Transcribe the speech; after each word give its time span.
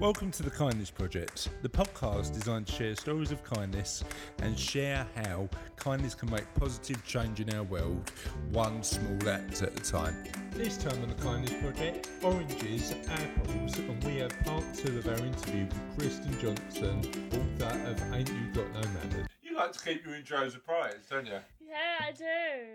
Welcome 0.00 0.32
to 0.32 0.42
the 0.42 0.50
Kindness 0.50 0.90
Project, 0.90 1.50
the 1.62 1.68
podcast 1.68 2.34
designed 2.34 2.66
to 2.66 2.72
share 2.72 2.96
stories 2.96 3.30
of 3.30 3.44
kindness 3.44 4.02
and 4.42 4.58
share 4.58 5.06
how 5.14 5.48
kindness 5.76 6.16
can 6.16 6.30
make 6.32 6.52
positive 6.54 7.04
change 7.06 7.40
in 7.40 7.54
our 7.54 7.62
world, 7.62 8.10
one 8.50 8.82
small 8.82 9.28
act 9.28 9.62
at 9.62 9.72
a 9.72 9.82
time. 9.82 10.16
This 10.50 10.76
time 10.76 11.00
on 11.00 11.08
the 11.08 11.14
Kindness 11.22 11.54
Project, 11.62 12.08
oranges, 12.22 12.92
apples, 13.08 13.78
and 13.78 14.02
we 14.04 14.16
have 14.16 14.36
part 14.44 14.64
two 14.74 14.98
of 14.98 15.06
our 15.06 15.26
interview 15.26 15.64
with 15.66 15.98
Kristen 15.98 16.40
Johnson, 16.40 16.98
author 17.32 17.88
of 17.88 18.14
Ain't 18.14 18.28
You 18.28 18.52
Got 18.52 18.74
No 18.74 18.80
Manners. 18.80 19.28
You 19.44 19.56
like 19.56 19.72
to 19.72 19.80
keep 19.80 20.04
your 20.04 20.16
intros 20.16 20.52
surprised, 20.52 21.08
don't 21.08 21.26
you? 21.26 21.38
Yeah, 21.66 22.06
I 22.06 22.10
do. 22.10 22.24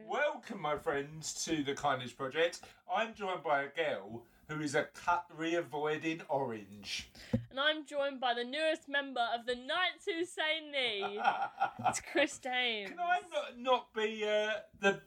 Welcome, 0.10 0.62
my 0.62 0.78
friends, 0.78 1.34
to 1.46 1.64
the 1.64 1.74
Kindness 1.74 2.14
Project. 2.14 2.62
I'm 2.92 3.14
joined 3.14 3.44
by 3.44 3.64
a 3.64 3.68
girl 3.68 4.24
who 4.50 4.62
is 4.62 4.76
a 4.76 4.84
cutlery 4.84 5.56
avoiding 5.56 6.22
orange. 6.28 7.10
And 7.32 7.60
I'm 7.60 7.86
joined 7.86 8.20
by 8.20 8.34
the 8.34 8.44
newest 8.44 8.90
member 8.90 9.26
of 9.34 9.46
the 9.46 9.56
Knights 9.56 10.06
Who 10.06 10.26
Say 10.26 10.60
Ni. 10.72 11.20
it's 11.88 12.02
Chris 12.12 12.38
Daems. 12.40 12.90
Can 12.90 13.00
I 13.00 13.20
not, 13.32 13.60
not 13.60 13.94
be 13.94 14.24
uh, 14.24 14.52
the 14.80 15.00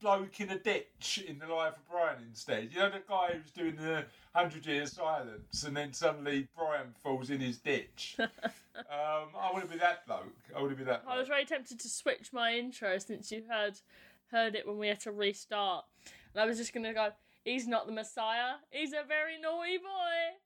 bloke 0.00 0.40
in 0.40 0.50
a 0.50 0.58
ditch 0.58 1.24
in 1.26 1.40
the 1.40 1.52
life 1.52 1.74
of 1.74 1.88
Brian 1.90 2.18
instead? 2.28 2.68
You 2.72 2.78
know, 2.78 2.90
the 2.90 3.02
guy 3.08 3.34
who's 3.34 3.50
doing 3.50 3.74
the 3.76 4.04
100 4.32 4.64
years 4.64 4.92
silence 4.92 5.64
and 5.64 5.76
then 5.76 5.92
suddenly 5.92 6.46
Brian 6.56 6.94
falls 7.02 7.30
in 7.30 7.40
his 7.40 7.58
ditch. 7.58 8.16
um, 8.20 8.30
I 8.88 9.50
want 9.52 9.66
to 9.66 9.72
be 9.72 9.78
that 9.78 10.06
bloke. 10.06 10.36
I 10.56 10.60
want 10.60 10.70
to 10.70 10.76
be 10.76 10.84
that 10.84 11.04
bloke. 11.04 11.14
I 11.14 11.18
was 11.18 11.26
very 11.28 11.44
tempted 11.44 11.80
to 11.80 11.88
switch 11.88 12.32
my 12.32 12.54
intro 12.54 12.96
since 12.98 13.32
you 13.32 13.42
heard 13.50 13.80
heard 14.30 14.54
it 14.54 14.66
when 14.66 14.78
we 14.78 14.88
had 14.88 15.00
to 15.00 15.10
restart. 15.10 15.84
And 16.34 16.42
I 16.42 16.46
was 16.46 16.58
just 16.58 16.72
going 16.72 16.84
to 16.84 16.92
go, 16.92 17.10
he's 17.48 17.66
not 17.66 17.86
the 17.86 17.92
Messiah. 17.92 18.56
He's 18.70 18.92
a 18.92 19.06
very 19.06 19.40
naughty 19.40 19.78
boy. 19.78 20.36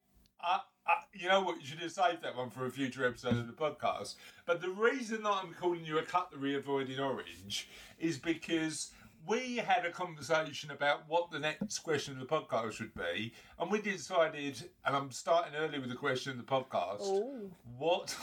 Uh, 0.45 0.59
uh, 0.87 0.91
you 1.13 1.29
know 1.29 1.43
what? 1.43 1.61
You 1.61 1.67
should 1.67 1.79
have 1.79 1.93
saved 1.93 2.23
that 2.23 2.37
one 2.37 2.51
for 2.51 2.67
a 2.67 2.71
future 2.71 3.07
episode 3.07 3.37
of 3.37 3.47
the 3.47 3.53
podcast. 3.53 4.17
But 4.47 4.61
the 4.61 4.71
reason 4.71 5.23
that 5.23 5.33
I'm 5.33 5.55
calling 5.55 5.85
you 5.85 5.99
a 5.99 6.03
cutlery 6.03 6.57
avoiding 6.57 6.99
orange 6.99 7.69
is 7.99 8.19
because 8.19 8.91
we 9.27 9.57
had 9.57 9.85
a 9.85 9.91
conversation 9.91 10.71
about 10.71 11.03
what 11.09 11.31
the 11.31 11.39
next 11.39 11.79
question 11.81 12.15
of 12.15 12.21
the 12.21 12.27
podcast 12.27 12.73
should 12.73 12.95
be, 12.95 13.33
and 13.59 13.71
we 13.71 13.81
decided, 13.81 14.63
and 14.85 14.97
I'm 14.97 15.13
starting 15.13 15.55
early 15.55 15.79
with 15.79 15.91
the 15.91 15.97
question 15.97 16.33
of 16.33 16.39
the 16.39 16.53
podcast. 16.53 17.03
Oh. 17.03 17.51
What? 17.79 18.17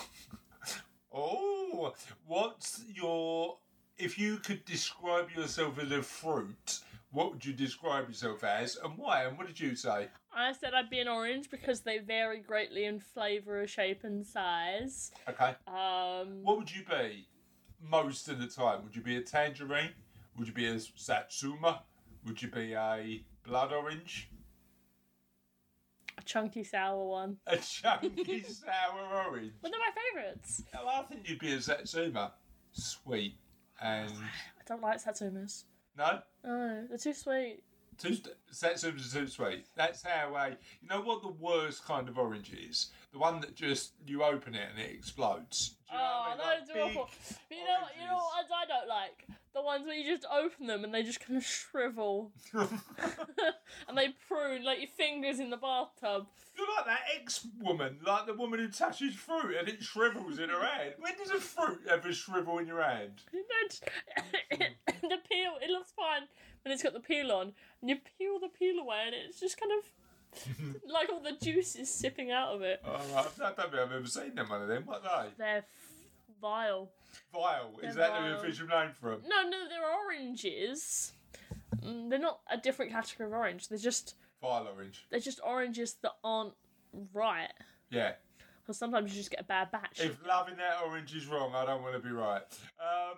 oh, 1.13 1.93
what's 2.25 2.83
your? 2.93 3.57
If 3.97 4.17
you 4.17 4.37
could 4.37 4.63
describe 4.65 5.29
yourself 5.35 5.77
as 5.79 5.91
a 5.91 6.01
fruit, 6.01 6.79
what 7.11 7.31
would 7.31 7.43
you 7.43 7.53
describe 7.53 8.07
yourself 8.07 8.43
as, 8.43 8.77
and 8.83 8.97
why? 8.97 9.23
And 9.23 9.37
what 9.37 9.47
did 9.47 9.59
you 9.59 9.75
say? 9.75 10.07
I 10.33 10.53
said 10.53 10.73
I'd 10.73 10.89
be 10.89 10.99
an 10.99 11.07
orange 11.07 11.49
because 11.49 11.81
they 11.81 11.97
vary 11.97 12.39
greatly 12.39 12.85
in 12.85 12.99
flavour, 12.99 13.65
shape, 13.67 14.03
and 14.03 14.25
size. 14.25 15.11
Okay. 15.27 15.55
Um, 15.67 16.43
What 16.43 16.57
would 16.57 16.71
you 16.71 16.83
be 16.89 17.27
most 17.81 18.29
of 18.29 18.39
the 18.39 18.47
time? 18.47 18.83
Would 18.83 18.95
you 18.95 19.01
be 19.01 19.17
a 19.17 19.21
tangerine? 19.21 19.91
Would 20.37 20.47
you 20.47 20.53
be 20.53 20.67
a 20.67 20.79
satsuma? 20.79 21.83
Would 22.25 22.41
you 22.41 22.49
be 22.49 22.73
a 22.73 23.23
blood 23.43 23.73
orange? 23.73 24.29
a 26.17 26.21
chunky 26.21 26.63
sour 26.65 27.05
one. 27.05 27.37
A 27.47 27.57
chunky 27.57 28.43
sour 28.47 29.25
orange? 29.25 29.53
But 29.61 29.71
they're 29.71 29.79
my 29.79 29.91
favourites. 30.21 30.63
Oh, 30.77 30.87
I 30.87 31.03
think 31.03 31.29
you'd 31.29 31.39
be 31.39 31.53
a 31.53 31.61
satsuma. 31.61 32.33
Sweet. 32.73 33.35
And. 33.81 34.11
I 34.11 34.63
don't 34.67 34.81
like 34.81 35.01
satsumas. 35.03 35.63
No? 35.97 36.19
Oh, 36.45 36.83
they're 36.87 36.97
too 36.97 37.13
sweet. 37.13 37.63
Too, 37.97 38.15
are 38.85 38.91
too 39.21 39.27
sweet. 39.27 39.65
That's 39.75 40.03
how 40.03 40.33
a. 40.33 40.49
You 40.81 40.87
know 40.89 41.01
what 41.01 41.21
the 41.21 41.27
worst 41.27 41.83
kind 41.85 42.07
of 42.07 42.17
orange 42.17 42.53
is? 42.53 42.91
The 43.11 43.19
one 43.19 43.41
that 43.41 43.55
just. 43.55 43.91
You 44.07 44.23
open 44.23 44.55
it 44.55 44.67
and 44.71 44.79
it 44.79 44.89
explodes. 44.95 45.75
Do 45.89 45.95
you 45.95 46.01
know 46.01 46.05
Oh, 46.05 46.29
what 46.29 46.39
I 46.39 46.43
oh, 46.43 46.57
mean? 46.57 46.59
those 46.59 46.69
Like 46.69 46.77
are 46.77 46.99
awful. 47.01 47.09
But 47.49 47.57
you 47.57 47.63
know, 47.65 47.79
you 47.99 48.07
know 48.07 48.15
what 48.15 48.45
ones 48.45 48.51
I 48.55 48.65
don't 48.67 48.87
like? 48.87 49.27
The 49.53 49.61
ones 49.61 49.85
where 49.85 49.95
you 49.95 50.15
just 50.15 50.25
open 50.31 50.67
them 50.67 50.83
and 50.85 50.93
they 50.93 51.03
just 51.03 51.19
kind 51.19 51.35
of 51.35 51.43
shrivel. 51.45 52.31
and 52.53 53.97
they 53.97 54.09
prune 54.27 54.63
like 54.63 54.79
your 54.79 54.87
fingers 54.95 55.39
in 55.39 55.49
the 55.49 55.57
bathtub. 55.57 56.27
You're 56.57 56.67
like 56.77 56.85
that 56.85 57.01
ex-woman, 57.19 57.97
like 58.05 58.27
the 58.27 58.33
woman 58.33 58.59
who 58.59 58.69
touches 58.69 59.13
fruit 59.15 59.55
and 59.59 59.67
it 59.67 59.81
shrivels 59.81 60.39
in 60.39 60.49
her 60.49 60.63
hand. 60.63 60.93
When 60.99 61.17
does 61.17 61.31
a 61.31 61.39
fruit 61.39 61.81
ever 61.89 62.13
shrivel 62.13 62.59
in 62.59 62.67
your 62.67 62.81
hand? 62.81 63.21
You 65.01 65.09
know, 65.09 65.15
just- 65.15 65.23
the 65.23 65.29
peel, 65.35 65.53
it 65.61 65.69
looks 65.71 65.91
fine 65.91 66.23
when 66.63 66.73
it's 66.73 66.83
got 66.83 66.93
the 66.93 66.99
peel 66.99 67.31
on. 67.31 67.53
And 67.81 67.89
you 67.89 67.97
peel 68.17 68.39
the 68.39 68.49
peel 68.49 68.79
away 68.79 69.03
and 69.05 69.15
it's 69.15 69.39
just 69.39 69.59
kind 69.59 69.71
of 69.77 69.85
like 70.91 71.09
all 71.09 71.21
the 71.21 71.33
juice 71.43 71.75
is 71.75 71.89
sipping 71.89 72.31
out 72.31 72.53
of 72.55 72.61
it. 72.61 72.81
Oh, 72.85 72.95
I 73.15 73.23
don't 73.23 73.55
think 73.55 73.59
I've 73.59 73.91
ever 73.91 74.05
seen 74.07 74.35
them 74.35 74.49
one 74.49 74.61
of 74.61 74.67
them. 74.67 74.83
What 74.85 75.03
are 75.05 75.23
they? 75.25 75.29
They're 75.37 75.57
f- 75.57 75.65
vile. 76.41 76.89
Vile. 77.33 77.71
Is 77.81 77.95
They're 77.95 78.07
that 78.09 78.21
the 78.21 78.37
official 78.37 78.67
name 78.67 78.91
for 78.99 79.11
them? 79.11 79.21
No, 79.27 79.43
no, 79.49 79.67
they're 79.67 79.89
oranges. 80.05 81.13
Mm, 81.83 82.09
They're 82.09 82.19
not 82.19 82.41
a 82.51 82.57
different 82.57 82.91
category 82.91 83.27
of 83.27 83.33
orange. 83.33 83.67
They're 83.69 83.77
just 83.77 84.15
Vile 84.41 84.67
orange. 84.75 85.05
they're 85.09 85.19
just 85.19 85.39
oranges 85.43 85.95
that 86.03 86.11
aren't 86.23 86.53
right. 87.13 87.51
Yeah. 87.89 88.13
Because 88.61 88.77
sometimes 88.77 89.11
you 89.11 89.17
just 89.17 89.31
get 89.31 89.39
a 89.41 89.43
bad 89.45 89.71
batch. 89.71 89.99
If 89.99 90.23
loving 90.27 90.57
that 90.57 90.77
orange 90.85 91.15
is 91.15 91.25
wrong, 91.25 91.53
I 91.55 91.65
don't 91.65 91.81
want 91.81 91.95
to 91.95 91.99
be 91.99 92.11
right. 92.11 92.43
Um, 92.79 93.17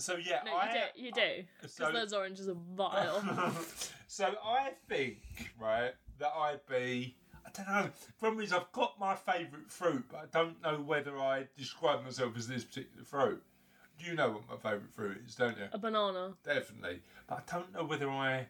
so 0.00 0.16
yeah, 0.16 0.40
no, 0.44 0.52
you 0.52 0.56
I. 0.58 0.72
do. 0.72 1.02
You 1.02 1.12
do. 1.12 1.20
Uh, 1.20 1.42
because 1.62 1.72
so- 1.74 1.92
those 1.92 2.12
oranges 2.12 2.48
are 2.48 2.56
vile. 2.74 3.54
so 4.06 4.34
I 4.44 4.70
think, 4.88 5.18
right, 5.58 5.92
that 6.18 6.32
I'd 6.36 6.60
be. 6.68 7.16
I 7.46 7.50
don't 7.52 7.68
know. 7.68 7.90
Problem 8.20 8.44
is, 8.44 8.52
I've 8.52 8.70
got 8.72 8.98
my 9.00 9.14
favourite 9.14 9.68
fruit, 9.68 10.04
but 10.10 10.18
I 10.18 10.38
don't 10.38 10.62
know 10.62 10.80
whether 10.80 11.18
I 11.18 11.46
describe 11.56 12.04
myself 12.04 12.36
as 12.36 12.46
this 12.46 12.64
particular 12.64 13.04
fruit. 13.04 13.42
Do 13.98 14.06
you 14.06 14.14
know 14.14 14.30
what 14.30 14.42
my 14.48 14.56
favourite 14.56 14.92
fruit 14.94 15.18
is, 15.26 15.34
don't 15.34 15.56
you? 15.58 15.64
a 15.72 15.78
banana. 15.78 16.34
Definitely. 16.44 17.00
But 17.28 17.44
I 17.48 17.52
don't 17.52 17.72
know 17.74 17.84
whether 17.84 18.08
I, 18.08 18.46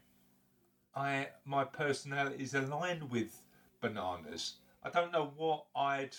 I 0.94 1.28
my 1.44 1.64
personality 1.64 2.42
is 2.42 2.54
aligned 2.54 3.10
with 3.10 3.42
bananas. 3.80 4.54
I 4.82 4.90
don't 4.90 5.12
know 5.12 5.32
what 5.36 5.64
I'd 5.74 6.14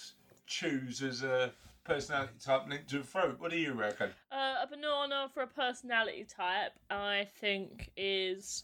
choose 0.48 1.02
as 1.02 1.24
a 1.24 1.53
personality 1.84 2.34
type 2.44 2.68
linked 2.69 2.90
to 2.90 3.00
a 3.00 3.03
fruit. 3.03 3.40
What 3.40 3.52
do 3.52 3.58
you 3.58 3.74
reckon? 3.74 4.12
Uh, 4.31 4.56
a 4.64 4.68
banana 4.68 5.30
for 5.34 5.44
a 5.44 5.47
personality 5.47 6.25
type, 6.25 6.74
I 6.90 7.28
think, 7.40 7.92
is 7.97 8.64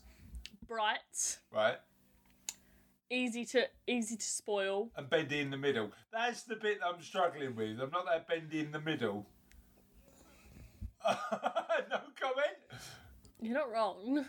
bright, 0.67 1.37
Right? 1.53 1.77
easy 3.09 3.45
to 3.45 3.63
easy 3.87 4.17
to 4.17 4.25
spoil. 4.25 4.89
and 4.97 5.09
bendy 5.09 5.39
in 5.39 5.49
the 5.49 5.57
middle. 5.57 5.91
That's 6.11 6.43
the 6.43 6.55
bit 6.57 6.79
I'm 6.85 7.01
struggling 7.01 7.55
with. 7.55 7.79
I'm 7.79 7.89
not 7.91 8.05
that 8.05 8.27
bendy 8.27 8.59
in 8.59 8.71
the 8.71 8.81
middle. 8.81 9.25
no 11.07 11.99
comment. 12.19 12.57
You're 13.41 13.53
not 13.53 13.71
wrong. 13.71 14.25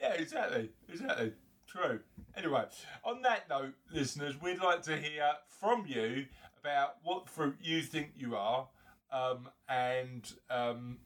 Yeah, 0.00 0.14
exactly, 0.14 0.70
exactly. 0.88 1.32
True. 1.66 2.00
Anyway, 2.36 2.64
on 3.04 3.22
that 3.22 3.48
note, 3.48 3.74
listeners, 3.92 4.40
we'd 4.40 4.58
like 4.60 4.82
to 4.82 4.96
hear 4.96 5.30
from 5.46 5.84
you 5.86 6.26
about 6.62 6.96
what 7.02 7.28
fruit 7.28 7.56
you 7.62 7.82
think 7.82 8.12
you 8.16 8.36
are, 8.36 8.68
um, 9.12 9.48
and 9.68 10.32
um, 10.50 10.98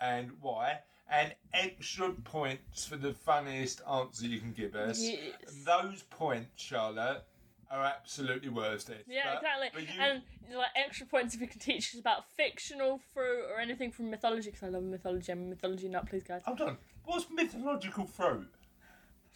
and 0.00 0.30
why, 0.40 0.78
and 1.10 1.34
extra 1.52 2.10
points 2.12 2.84
for 2.86 2.96
the 2.96 3.12
funniest 3.12 3.80
answer 3.90 4.26
you 4.26 4.40
can 4.40 4.52
give 4.52 4.74
us. 4.74 5.00
Yes. 5.00 5.20
Those 5.64 6.02
points, 6.10 6.62
Charlotte, 6.62 7.24
are 7.70 7.84
absolutely 7.84 8.48
worth 8.48 8.88
it. 8.90 9.04
Yeah, 9.08 9.34
But- 9.34 9.42
exactly. 9.42 9.68
but 9.74 9.82
you- 9.94 10.00
And 10.00 10.22
like 10.56 10.68
extra 10.76 11.06
points 11.06 11.34
if 11.34 11.40
you 11.40 11.46
can 11.48 11.58
teach 11.60 11.94
us 11.94 12.00
about 12.00 12.30
fictional 12.30 12.98
fruit 13.12 13.44
or 13.50 13.60
anything 13.60 13.90
from 13.92 14.10
mythology, 14.10 14.50
because 14.50 14.62
I 14.62 14.68
love 14.68 14.82
mythology. 14.84 15.32
I'm 15.32 15.42
a 15.42 15.46
mythology 15.50 15.88
nut, 15.88 16.06
please, 16.08 16.22
guys. 16.22 16.42
Hold 16.46 16.60
on. 16.60 16.78
What's 17.04 17.26
mythological 17.30 18.06
fruit? 18.06 18.48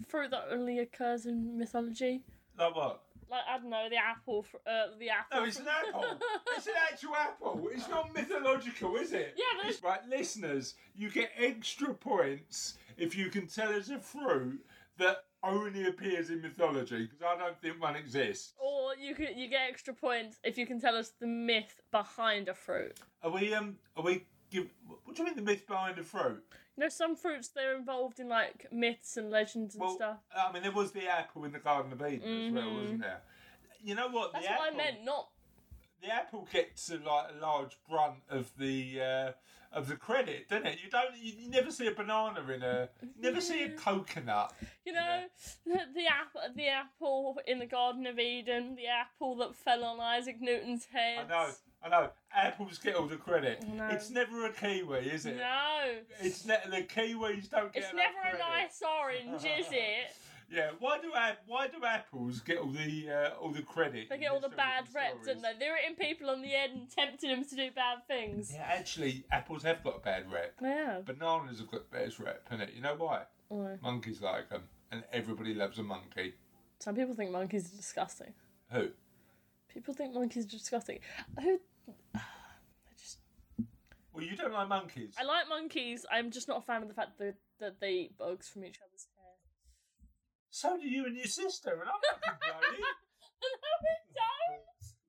Fruit 0.08 0.30
that 0.30 0.44
only 0.50 0.78
occurs 0.78 1.26
in 1.26 1.58
mythology. 1.58 2.22
Like 2.58 2.74
what? 2.74 3.02
Like 3.30 3.42
I 3.48 3.58
don't 3.58 3.70
know, 3.70 3.88
the 3.88 3.96
apple. 3.96 4.42
fr- 4.42 4.56
Uh, 4.66 4.88
the 4.98 5.10
apple. 5.10 5.40
No, 5.40 5.44
it's 5.44 5.58
an 5.60 5.66
apple. 5.68 6.04
it's 6.56 6.66
an 6.66 6.72
actual 6.90 7.14
apple. 7.16 7.68
It's 7.72 7.88
not 7.88 8.12
mythological, 8.14 8.96
is 8.96 9.12
it? 9.12 9.34
Yeah, 9.36 9.44
but 9.64 9.80
Right, 9.88 10.06
listeners, 10.08 10.74
you 10.96 11.10
get 11.10 11.30
extra 11.38 11.94
points 11.94 12.74
if 12.96 13.16
you 13.16 13.30
can 13.30 13.46
tell 13.46 13.72
us 13.72 13.88
a 13.88 13.98
fruit 13.98 14.64
that 14.98 15.24
only 15.42 15.86
appears 15.86 16.28
in 16.28 16.42
mythology, 16.42 17.06
because 17.06 17.22
I 17.22 17.36
don't 17.38 17.58
think 17.62 17.80
one 17.80 17.96
exists. 17.96 18.52
Or 18.58 18.94
you 18.96 19.14
can 19.14 19.38
you 19.38 19.48
get 19.48 19.62
extra 19.70 19.94
points 19.94 20.38
if 20.44 20.58
you 20.58 20.66
can 20.66 20.80
tell 20.80 20.96
us 20.96 21.12
the 21.20 21.26
myth 21.26 21.80
behind 21.92 22.48
a 22.48 22.54
fruit. 22.54 22.98
Are 23.22 23.30
we, 23.30 23.54
um, 23.54 23.76
are 23.96 24.02
we, 24.02 24.26
give, 24.50 24.66
what 25.04 25.14
do 25.16 25.22
you 25.22 25.26
mean 25.26 25.36
the 25.36 25.42
myth 25.42 25.66
behind 25.66 25.98
a 25.98 26.02
fruit? 26.02 26.44
Know, 26.80 26.88
some 26.88 27.14
fruits 27.14 27.48
they're 27.48 27.76
involved 27.76 28.20
in 28.20 28.28
like 28.28 28.66
myths 28.72 29.16
and 29.16 29.30
legends 29.30 29.74
and 29.74 29.82
Well, 29.82 29.94
stuff. 29.94 30.16
I 30.34 30.50
mean, 30.50 30.62
there 30.62 30.72
was 30.72 30.92
the 30.92 31.06
apple 31.06 31.44
in 31.44 31.52
the 31.52 31.58
Garden 31.58 31.92
of 31.92 32.00
Eden 32.00 32.46
as 32.46 32.52
well, 32.52 32.74
wasn't 32.74 33.00
there? 33.02 33.20
You 33.82 33.94
know 33.94 34.08
what? 34.08 34.32
That's 34.32 34.46
the 34.46 34.52
what 34.52 34.60
I 34.60 34.66
apple- 34.68 34.78
meant, 34.78 35.04
not 35.04 35.28
the 36.02 36.12
apple 36.12 36.48
gets 36.52 36.90
a, 36.90 36.94
like 36.96 37.26
a 37.36 37.40
large 37.42 37.78
brunt 37.88 38.22
of 38.30 38.50
the 38.58 39.00
uh, 39.00 39.32
of 39.72 39.88
the 39.88 39.96
credit, 39.96 40.48
doesn't 40.48 40.66
it? 40.66 40.78
You 40.82 40.90
don't. 40.90 41.14
You, 41.20 41.32
you 41.38 41.50
never 41.50 41.70
see 41.70 41.86
a 41.86 41.92
banana 41.92 42.40
in 42.50 42.62
a. 42.62 42.88
You 43.02 43.22
never 43.22 43.40
see 43.40 43.62
a 43.62 43.70
coconut. 43.76 44.52
You 44.84 44.94
know, 44.94 45.24
the, 45.66 45.80
the 45.94 46.06
apple, 46.06 46.40
the 46.56 46.68
apple 46.68 47.38
in 47.46 47.58
the 47.58 47.66
Garden 47.66 48.06
of 48.06 48.18
Eden, 48.18 48.74
the 48.74 48.86
apple 48.86 49.36
that 49.36 49.54
fell 49.54 49.84
on 49.84 50.00
Isaac 50.00 50.40
Newton's 50.40 50.86
head. 50.86 51.26
I 51.26 51.28
know. 51.28 51.50
I 51.82 51.88
know. 51.88 52.10
Apples 52.34 52.78
get 52.78 52.94
all 52.94 53.06
the 53.06 53.16
credit. 53.16 53.64
No. 53.66 53.86
It's 53.88 54.10
never 54.10 54.46
a 54.46 54.52
kiwi, 54.52 54.98
is 54.98 55.26
it? 55.26 55.36
No, 55.36 55.80
It's 56.20 56.44
ne- 56.44 56.58
the 56.70 56.82
kiwis 56.82 57.48
don't 57.50 57.72
get 57.72 57.84
it's 57.84 57.94
never 57.94 58.36
a 58.36 58.38
nice 58.38 58.82
orange, 58.82 59.42
is 59.44 59.66
it? 59.72 60.12
Yeah. 60.52 60.70
Why 60.78 60.98
do 60.98 61.10
Why 61.46 61.68
do 61.68 61.84
apples 61.84 62.40
get 62.40 62.58
all 62.58 62.70
the 62.70 63.08
uh, 63.10 63.40
all 63.40 63.50
the 63.50 63.62
credit? 63.62 64.08
They 64.10 64.18
get 64.18 64.30
all 64.32 64.40
the 64.40 64.48
bad 64.48 64.84
reps, 64.94 65.26
don't 65.26 65.40
they? 65.42 65.52
They're 65.58 65.76
hitting 65.78 65.96
people 65.96 66.28
on 66.28 66.42
the 66.42 66.48
head 66.48 66.70
and 66.70 66.90
tempting 66.90 67.30
them 67.30 67.44
to 67.44 67.56
do 67.56 67.70
bad 67.74 68.06
things. 68.06 68.52
Yeah, 68.52 68.66
actually, 68.68 69.24
apples 69.30 69.62
have 69.62 69.82
got 69.82 69.96
a 69.96 70.00
bad 70.00 70.30
rep. 70.30 70.54
Yeah. 70.60 71.00
Bananas 71.04 71.58
have 71.60 71.70
got 71.70 71.90
the 71.90 71.98
best 71.98 72.18
rep, 72.18 72.48
innit? 72.50 72.74
You 72.74 72.82
know 72.82 72.96
why? 72.98 73.22
Why? 73.48 73.76
Monkeys 73.82 74.20
like 74.20 74.50
them, 74.50 74.62
and 74.90 75.04
everybody 75.12 75.54
loves 75.54 75.78
a 75.78 75.82
monkey. 75.82 76.34
Some 76.80 76.96
people 76.96 77.14
think 77.14 77.30
monkeys 77.30 77.72
are 77.72 77.76
disgusting. 77.76 78.32
Who? 78.72 78.88
People 79.72 79.94
think 79.94 80.14
monkeys 80.14 80.46
are 80.46 80.48
disgusting. 80.48 80.98
Who? 81.40 81.60
I 84.14 84.18
just. 84.18 84.22
Well, 84.22 84.24
you 84.24 84.36
don't 84.36 84.52
like 84.52 84.68
monkeys. 84.68 85.14
I 85.18 85.24
like 85.24 85.48
monkeys. 85.48 86.06
I'm 86.10 86.30
just 86.30 86.48
not 86.48 86.58
a 86.58 86.62
fan 86.62 86.82
of 86.82 86.88
the 86.88 86.94
fact 86.94 87.18
that 87.18 87.34
that 87.60 87.80
they 87.80 87.90
eat 87.92 88.18
bugs 88.18 88.48
from 88.48 88.64
each 88.64 88.78
other's 88.86 89.06
hair. 89.16 89.34
So 90.50 90.76
do 90.80 90.86
you 90.88 91.06
and 91.06 91.16
your 91.16 91.26
sister, 91.26 91.70
and 91.72 91.82
I'm 91.82 91.86
not 91.88 92.40
complaining. 92.40 92.80
no, 93.42 93.58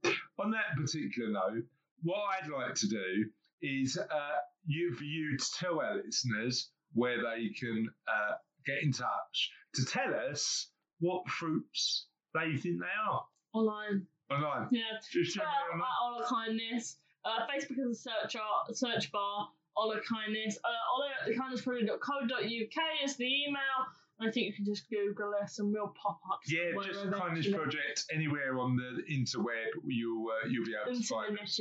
we 0.04 0.14
don't. 0.14 0.18
on 0.40 0.52
that 0.52 0.76
particular 0.78 1.32
note, 1.32 1.64
what 2.04 2.20
I'd 2.44 2.50
like 2.50 2.76
to 2.76 2.88
do 2.88 3.26
is 3.62 3.98
uh, 3.98 4.38
you 4.66 4.94
for 4.94 5.04
you 5.04 5.38
to 5.38 5.46
tell 5.60 5.80
our 5.82 5.96
listeners 6.04 6.70
where 6.94 7.18
they 7.18 7.50
can 7.60 7.88
uh, 8.08 8.34
get 8.66 8.84
in 8.84 8.92
touch 8.92 9.52
to 9.76 9.86
tell 9.86 10.14
us 10.30 10.68
what 11.00 11.28
fruits 11.30 12.08
they 12.34 12.56
think 12.58 12.80
they 12.80 13.10
are 13.10 13.24
Online. 13.54 14.06
online. 14.30 14.68
Yeah. 14.72 14.84
Just 15.12 15.38
Well, 15.38 15.46
generally 15.46 15.74
online. 15.74 15.82
at 15.82 16.04
Honor 16.04 16.26
Kindness. 16.70 16.98
Uh, 17.24 17.46
Facebook 17.48 17.80
is 17.80 17.98
a 17.98 18.02
search 18.02 18.36
art, 18.36 18.76
search 18.76 19.12
bar. 19.12 19.50
Honor 19.78 20.02
Kindness. 20.02 20.58
Uh, 20.64 21.32
honorkindnessproject.co.uk 21.32 23.06
is 23.06 23.16
the 23.16 23.26
email. 23.26 23.88
I 24.20 24.30
think 24.30 24.48
you 24.48 24.54
can 24.54 24.66
just 24.66 24.88
Google 24.90 25.34
us 25.42 25.58
and 25.58 25.74
we'll 25.74 25.94
pop 26.02 26.20
up. 26.32 26.42
Yeah, 26.48 26.74
just 26.86 27.04
the 27.04 27.12
kindness 27.12 27.50
project 27.50 28.06
anywhere 28.14 28.60
on 28.60 28.76
the 28.76 29.02
interweb 29.12 29.72
you'll 29.88 30.28
uh, 30.30 30.48
you'll 30.48 30.66
be 30.66 30.76
able 30.76 30.96
to 30.96 31.04
find 31.08 31.40
us. 31.40 31.60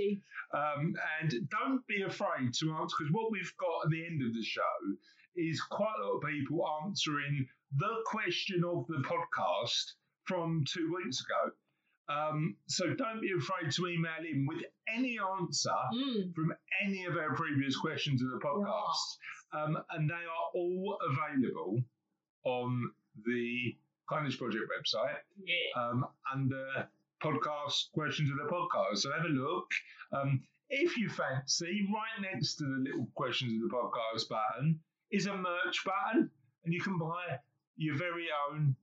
Um, 0.53 0.95
and 1.23 1.49
don't 1.49 1.87
be 1.87 2.03
afraid 2.03 2.53
to 2.61 2.73
answer 2.75 2.97
because 2.99 3.13
what 3.13 3.31
we've 3.31 3.53
got 3.59 3.87
at 3.87 3.91
the 3.91 4.05
end 4.05 4.23
of 4.27 4.35
the 4.35 4.43
show 4.43 4.61
is 5.37 5.61
quite 5.71 5.95
a 6.03 6.07
lot 6.07 6.17
of 6.17 6.23
people 6.29 6.67
answering 6.85 7.47
the 7.79 8.03
question 8.05 8.63
of 8.65 8.87
the 8.89 9.03
podcast 9.09 9.93
from 10.25 10.65
two 10.69 10.93
weeks 10.95 11.21
ago. 11.21 11.55
Um, 12.11 12.57
so 12.67 12.93
don't 12.95 13.21
be 13.21 13.31
afraid 13.39 13.71
to 13.73 13.87
email 13.87 14.25
in 14.29 14.47
with 14.47 14.63
any 14.89 15.19
answer 15.39 15.71
Mm. 15.95 16.35
from 16.35 16.53
any 16.83 17.05
of 17.05 17.17
our 17.17 17.35
previous 17.37 17.77
questions 17.77 18.21
of 18.23 18.31
the 18.31 18.39
podcast. 18.39 19.19
Um, 19.53 19.79
and 19.91 20.11
they 20.11 20.15
are 20.15 20.51
all 20.55 20.99
available 21.09 21.83
on 22.45 22.91
the 23.25 23.77
Kindness 24.09 24.37
Project 24.37 24.65
website 24.77 25.19
Yeah. 25.37 25.81
um, 25.83 26.07
under 26.33 26.89
podcast 27.23 27.93
questions 27.93 28.31
of 28.31 28.39
the 28.39 28.45
podcast. 28.53 28.99
So 28.99 29.13
have 29.13 29.25
a 29.25 29.29
look. 29.29 29.71
Um, 30.13 30.43
if 30.69 30.97
you 30.97 31.09
fancy, 31.09 31.87
right 31.93 32.21
next 32.33 32.57
to 32.57 32.65
the 32.65 32.79
little 32.91 33.07
questions 33.15 33.53
of 33.55 33.69
the 33.69 33.75
podcast 33.77 34.29
button 34.29 34.81
is 35.11 35.27
a 35.27 35.37
merch 35.37 35.85
button, 35.85 36.31
and 36.65 36.73
you 36.75 36.81
can 36.81 36.99
buy 36.99 37.39
your 37.77 37.97
very 37.97 38.29
own 38.51 38.75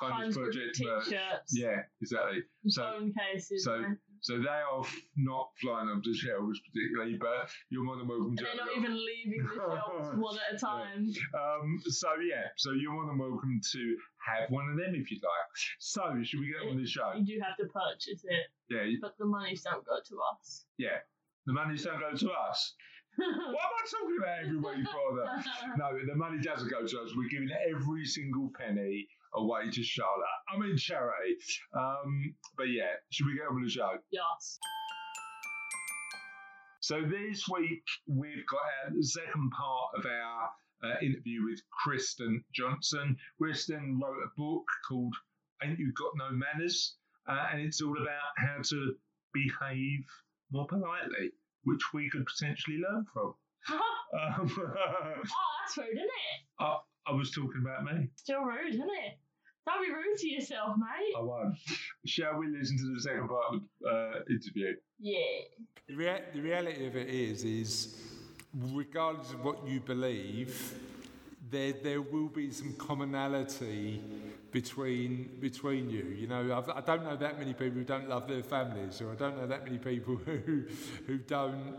Kindness 0.00 0.36
of 0.36 0.42
Project. 0.42 0.80
Yeah, 1.52 1.82
exactly. 2.00 2.42
So, 2.68 2.82
phone 2.82 3.12
cases. 3.12 3.64
so- 3.64 3.84
so 4.22 4.38
they 4.38 4.48
are 4.48 4.82
not 5.16 5.50
flying 5.60 5.88
onto 5.88 6.12
shelves 6.12 6.58
particularly, 6.66 7.16
but 7.16 7.48
you're 7.70 7.84
more 7.84 7.96
than 7.96 8.08
welcome 8.08 8.34
to. 8.36 8.42
They're 8.44 8.56
not 8.56 8.74
even 8.76 8.96
leaving 8.96 9.44
the 9.46 9.54
shelves 9.54 10.08
one 10.16 10.38
at 10.50 10.56
a 10.56 10.58
time. 10.58 11.06
Um, 11.34 11.78
so 11.86 12.08
yeah, 12.26 12.48
so 12.56 12.72
you're 12.72 12.92
more 12.92 13.06
than 13.06 13.18
welcome 13.18 13.60
to 13.72 13.96
have 14.26 14.50
one 14.50 14.68
of 14.70 14.76
them 14.78 14.94
if 14.96 15.10
you'd 15.12 15.22
like. 15.22 15.52
So 15.78 16.02
should 16.24 16.40
we 16.40 16.46
get 16.48 16.68
on 16.68 16.76
the 16.78 16.86
show? 16.86 17.12
You 17.14 17.24
do 17.24 17.40
have 17.44 17.56
to 17.58 17.66
purchase 17.72 18.24
it, 18.24 18.46
Yeah, 18.68 18.96
but 19.00 19.16
the 19.18 19.26
monies 19.26 19.62
don't 19.62 19.84
go 19.84 19.98
to 20.08 20.16
us. 20.34 20.64
yeah. 20.78 20.98
The 21.46 21.52
money 21.52 21.76
don't 21.76 22.00
go 22.00 22.10
to 22.16 22.30
us. 22.32 22.74
What 23.16 23.28
am 23.28 23.54
I 23.54 23.84
talking 23.88 24.16
about 24.18 24.38
every 24.44 24.56
week, 24.58 24.88
Father? 24.90 25.44
No, 25.78 25.96
the 26.06 26.14
money 26.16 26.38
doesn't 26.42 26.68
go 26.70 26.84
to 26.86 27.00
us. 27.02 27.12
We're 27.16 27.28
giving 27.28 27.50
every 27.70 28.04
single 28.06 28.50
penny 28.58 29.08
away 29.34 29.70
to 29.70 29.82
Charlotte. 29.82 30.38
I 30.52 30.58
mean 30.58 30.76
charity. 30.76 31.36
Um, 31.74 32.34
but 32.56 32.64
yeah, 32.64 32.92
should 33.10 33.26
we 33.26 33.34
get 33.34 33.48
on 33.48 33.56
with 33.56 33.64
the 33.64 33.70
show? 33.70 33.92
yes. 34.10 34.58
So 36.80 37.02
this 37.02 37.48
week 37.48 37.82
we've 38.06 38.46
got 38.46 38.60
our 38.84 39.02
second 39.02 39.50
part 39.50 39.90
of 39.96 40.06
our 40.06 40.50
uh, 40.84 40.98
interview 41.02 41.44
with 41.44 41.60
Kristen 41.70 42.44
Johnson. 42.54 43.16
Kristen 43.40 44.00
wrote 44.00 44.22
a 44.24 44.30
book 44.36 44.64
called 44.88 45.14
"Ain't 45.62 45.78
You 45.78 45.92
Got 45.92 46.12
No 46.16 46.30
Manners," 46.30 46.96
uh, 47.28 47.48
and 47.52 47.60
it's 47.60 47.82
all 47.82 47.96
about 48.00 48.30
how 48.36 48.62
to 48.62 48.94
behave 49.32 50.04
more 50.52 50.66
politely, 50.66 51.32
which 51.64 51.82
we 51.92 52.08
could 52.08 52.26
potentially 52.26 52.78
learn 52.78 53.04
from. 53.12 53.34
Um, 54.14 54.48
oh, 54.58 55.14
that's 55.26 55.76
rude, 55.76 55.88
isn't 55.88 56.04
it? 56.04 56.40
I, 56.60 56.76
I 57.06 57.12
was 57.12 57.30
talking 57.30 57.62
about 57.62 57.84
me. 57.84 58.08
Still 58.16 58.42
rude, 58.42 58.74
isn't 58.74 58.82
it? 58.82 59.18
Don't 59.66 59.82
be 59.84 59.92
rude 59.92 60.16
to 60.18 60.28
yourself, 60.28 60.76
mate. 60.78 61.14
I 61.18 61.22
won't. 61.22 61.56
Shall 62.06 62.36
we 62.38 62.46
listen 62.48 62.78
to 62.78 62.94
the 62.94 63.00
second 63.00 63.28
part 63.28 63.54
of 63.54 63.60
the 63.80 63.88
uh, 63.88 64.20
interview? 64.30 64.74
Yeah. 65.00 65.18
The, 65.88 65.94
rea- 65.96 66.22
the 66.34 66.40
reality 66.40 66.86
of 66.86 66.96
it 66.96 67.08
is, 67.08 67.42
is 67.44 68.00
regardless 68.54 69.32
of 69.32 69.44
what 69.44 69.66
you 69.66 69.80
believe, 69.80 70.74
there 71.50 71.72
there 71.82 72.00
will 72.02 72.28
be 72.28 72.50
some 72.50 72.74
commonality 72.74 74.02
between 74.52 75.36
between 75.40 75.90
you. 75.90 76.02
You 76.04 76.26
know, 76.28 76.56
I've, 76.56 76.68
I 76.70 76.80
don't 76.80 77.04
know 77.04 77.16
that 77.16 77.38
many 77.38 77.52
people 77.52 77.78
who 77.78 77.84
don't 77.84 78.08
love 78.08 78.26
their 78.28 78.42
families, 78.42 79.00
or 79.00 79.12
I 79.12 79.14
don't 79.14 79.36
know 79.36 79.46
that 79.46 79.64
many 79.64 79.78
people 79.78 80.16
who 80.24 80.64
who 81.06 81.18
don't. 81.18 81.74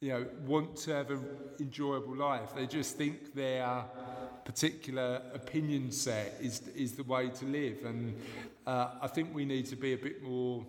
You 0.00 0.08
know, 0.08 0.26
want 0.46 0.76
to 0.76 0.94
have 0.94 1.10
an 1.10 1.22
enjoyable 1.58 2.16
life. 2.16 2.54
They 2.56 2.66
just 2.66 2.96
think 2.96 3.34
their 3.34 3.84
particular 4.46 5.20
opinion 5.34 5.92
set 5.92 6.36
is 6.40 6.62
is 6.74 6.92
the 6.92 7.02
way 7.02 7.28
to 7.28 7.44
live, 7.44 7.84
and 7.84 8.16
uh, 8.66 8.92
I 9.02 9.08
think 9.08 9.34
we 9.34 9.44
need 9.44 9.66
to 9.66 9.76
be 9.76 9.92
a 9.92 9.98
bit 9.98 10.22
more 10.22 10.64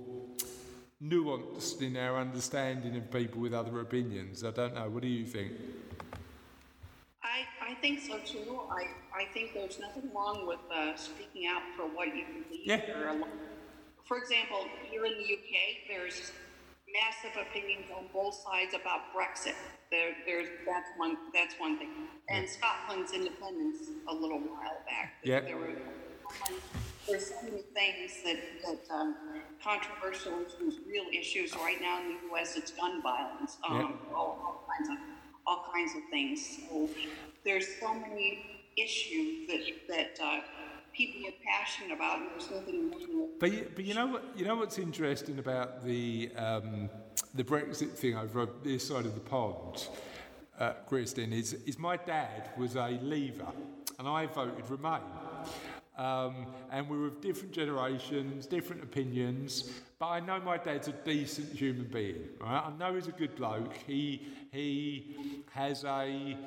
nuanced 1.01 1.81
in 1.81 1.95
our 1.95 2.18
understanding 2.18 2.95
of 2.97 3.09
people 3.09 3.40
with 3.42 3.54
other 3.54 3.80
opinions. 3.80 4.44
I 4.44 4.52
don't 4.52 4.76
know. 4.76 4.90
What 4.90 5.02
do 5.02 5.07
you 5.07 5.26
think? 5.26 5.54
I, 7.23 7.45
I 7.71 7.73
think 7.76 8.02
so 8.02 8.18
too. 8.26 8.59
I, 8.69 8.88
I 9.18 9.26
think 9.33 9.54
there's 9.54 9.80
nothing 9.80 10.11
wrong 10.14 10.45
with 10.45 10.59
uh, 10.76 10.95
speaking 10.97 11.47
out 11.47 11.61
for 11.78 11.83
what 11.83 12.07
you 12.16 12.26
believe. 12.26 12.66
Yeah. 12.66 12.85
There 12.85 13.07
are 13.07 13.16
a 13.16 13.19
lot- 13.19 13.30
For 14.04 14.18
example, 14.18 14.66
here 14.92 15.06
in 15.06 15.14
the 15.14 15.23
UK, 15.23 15.88
there's 15.88 16.31
massive 16.94 17.36
opinions 17.42 17.86
on 17.95 18.06
both 18.14 18.36
sides 18.36 18.74
about 18.74 19.14
Brexit. 19.16 19.56
There, 19.92 20.14
there's 20.26 20.48
that's 20.66 20.90
one 20.98 21.18
that's 21.33 21.56
one 21.60 21.78
thing. 21.78 21.90
And 22.30 22.48
Scotland's 22.48 23.12
independence 23.14 23.90
a 24.07 24.14
little 24.14 24.40
while 24.40 24.80
back. 24.88 25.14
Yeah. 25.24 25.42
There 25.42 25.57
were 25.57 25.74
there's 27.07 27.28
so 27.28 27.36
many 27.44 27.64
things 27.74 28.24
that 28.24 28.38
that 28.64 28.94
um, 28.94 29.16
controversial 29.64 30.33
issues, 30.45 30.80
real 30.88 31.06
issues 31.14 31.56
right 31.56 31.81
now 31.81 32.02
in 32.02 32.07
the 32.10 32.18
U.S. 32.31 32.56
It's 32.56 32.71
gun 32.71 33.02
violence, 33.02 33.57
um, 33.68 34.00
all, 34.14 34.40
all 34.44 34.68
kinds 34.78 34.90
of 34.90 34.98
all 35.45 35.66
kinds 35.74 35.94
of 35.95 36.02
things. 36.10 36.60
So 36.69 36.90
there's 37.44 37.68
so 37.80 37.94
many 37.94 38.64
issues 38.78 39.48
that 39.48 39.62
that 39.90 40.19
uh, 40.24 40.40
people 41.01 41.21
get 41.21 41.41
passionate 41.43 41.95
about, 41.95 42.19
there's 42.29 42.51
nothing. 42.51 42.93
But 43.39 43.51
you, 43.51 43.71
but 43.75 43.85
you 43.85 43.93
know 43.93 44.07
what 44.07 44.23
you 44.35 44.45
know 44.45 44.55
what's 44.55 44.77
interesting 44.77 45.39
about 45.39 45.83
the 45.83 46.31
um, 46.37 46.89
the 47.33 47.43
Brexit 47.43 47.91
thing 47.91 48.15
over 48.17 48.47
this 48.63 48.87
side 48.87 49.05
of 49.05 49.15
the 49.15 49.21
pond, 49.21 49.87
uh, 50.59 50.73
Kristen, 50.87 51.33
is 51.33 51.53
is 51.65 51.79
my 51.79 51.97
dad 51.97 52.49
was 52.57 52.75
a 52.75 52.99
Leaver, 53.01 53.51
and 53.99 54.07
I 54.07 54.27
voted 54.27 54.69
Remain. 54.69 55.01
Um, 55.97 56.47
and 56.71 56.89
we're 56.89 57.07
of 57.07 57.21
different 57.21 57.51
generations, 57.51 58.47
different 58.47 58.81
opinions, 58.81 59.69
but 59.99 60.07
I 60.07 60.19
know 60.19 60.39
my 60.39 60.57
dad's 60.57 60.87
a 60.87 60.93
decent 60.93 61.51
human 61.53 61.85
being. 61.85 62.29
Right? 62.39 62.63
I 62.65 62.71
know 62.79 62.95
he's 62.95 63.07
a 63.07 63.11
good 63.11 63.35
bloke. 63.35 63.73
He 63.85 64.27
he 64.51 65.15
has 65.51 65.83
a 65.83 66.37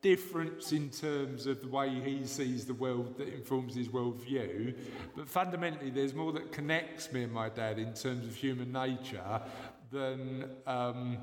difference 0.00 0.72
in 0.72 0.90
terms 0.90 1.46
of 1.46 1.60
the 1.60 1.68
way 1.68 1.88
he 2.00 2.24
sees 2.26 2.64
the 2.64 2.74
world 2.74 3.18
that 3.18 3.28
informs 3.28 3.74
his 3.74 3.88
worldview, 3.88 4.74
but 5.16 5.28
fundamentally, 5.28 5.90
there's 5.90 6.14
more 6.14 6.32
that 6.32 6.52
connects 6.52 7.12
me 7.12 7.24
and 7.24 7.32
my 7.32 7.48
dad 7.48 7.78
in 7.78 7.92
terms 7.94 8.26
of 8.26 8.34
human 8.34 8.72
nature 8.72 9.40
than 9.90 10.44
um, 10.66 11.18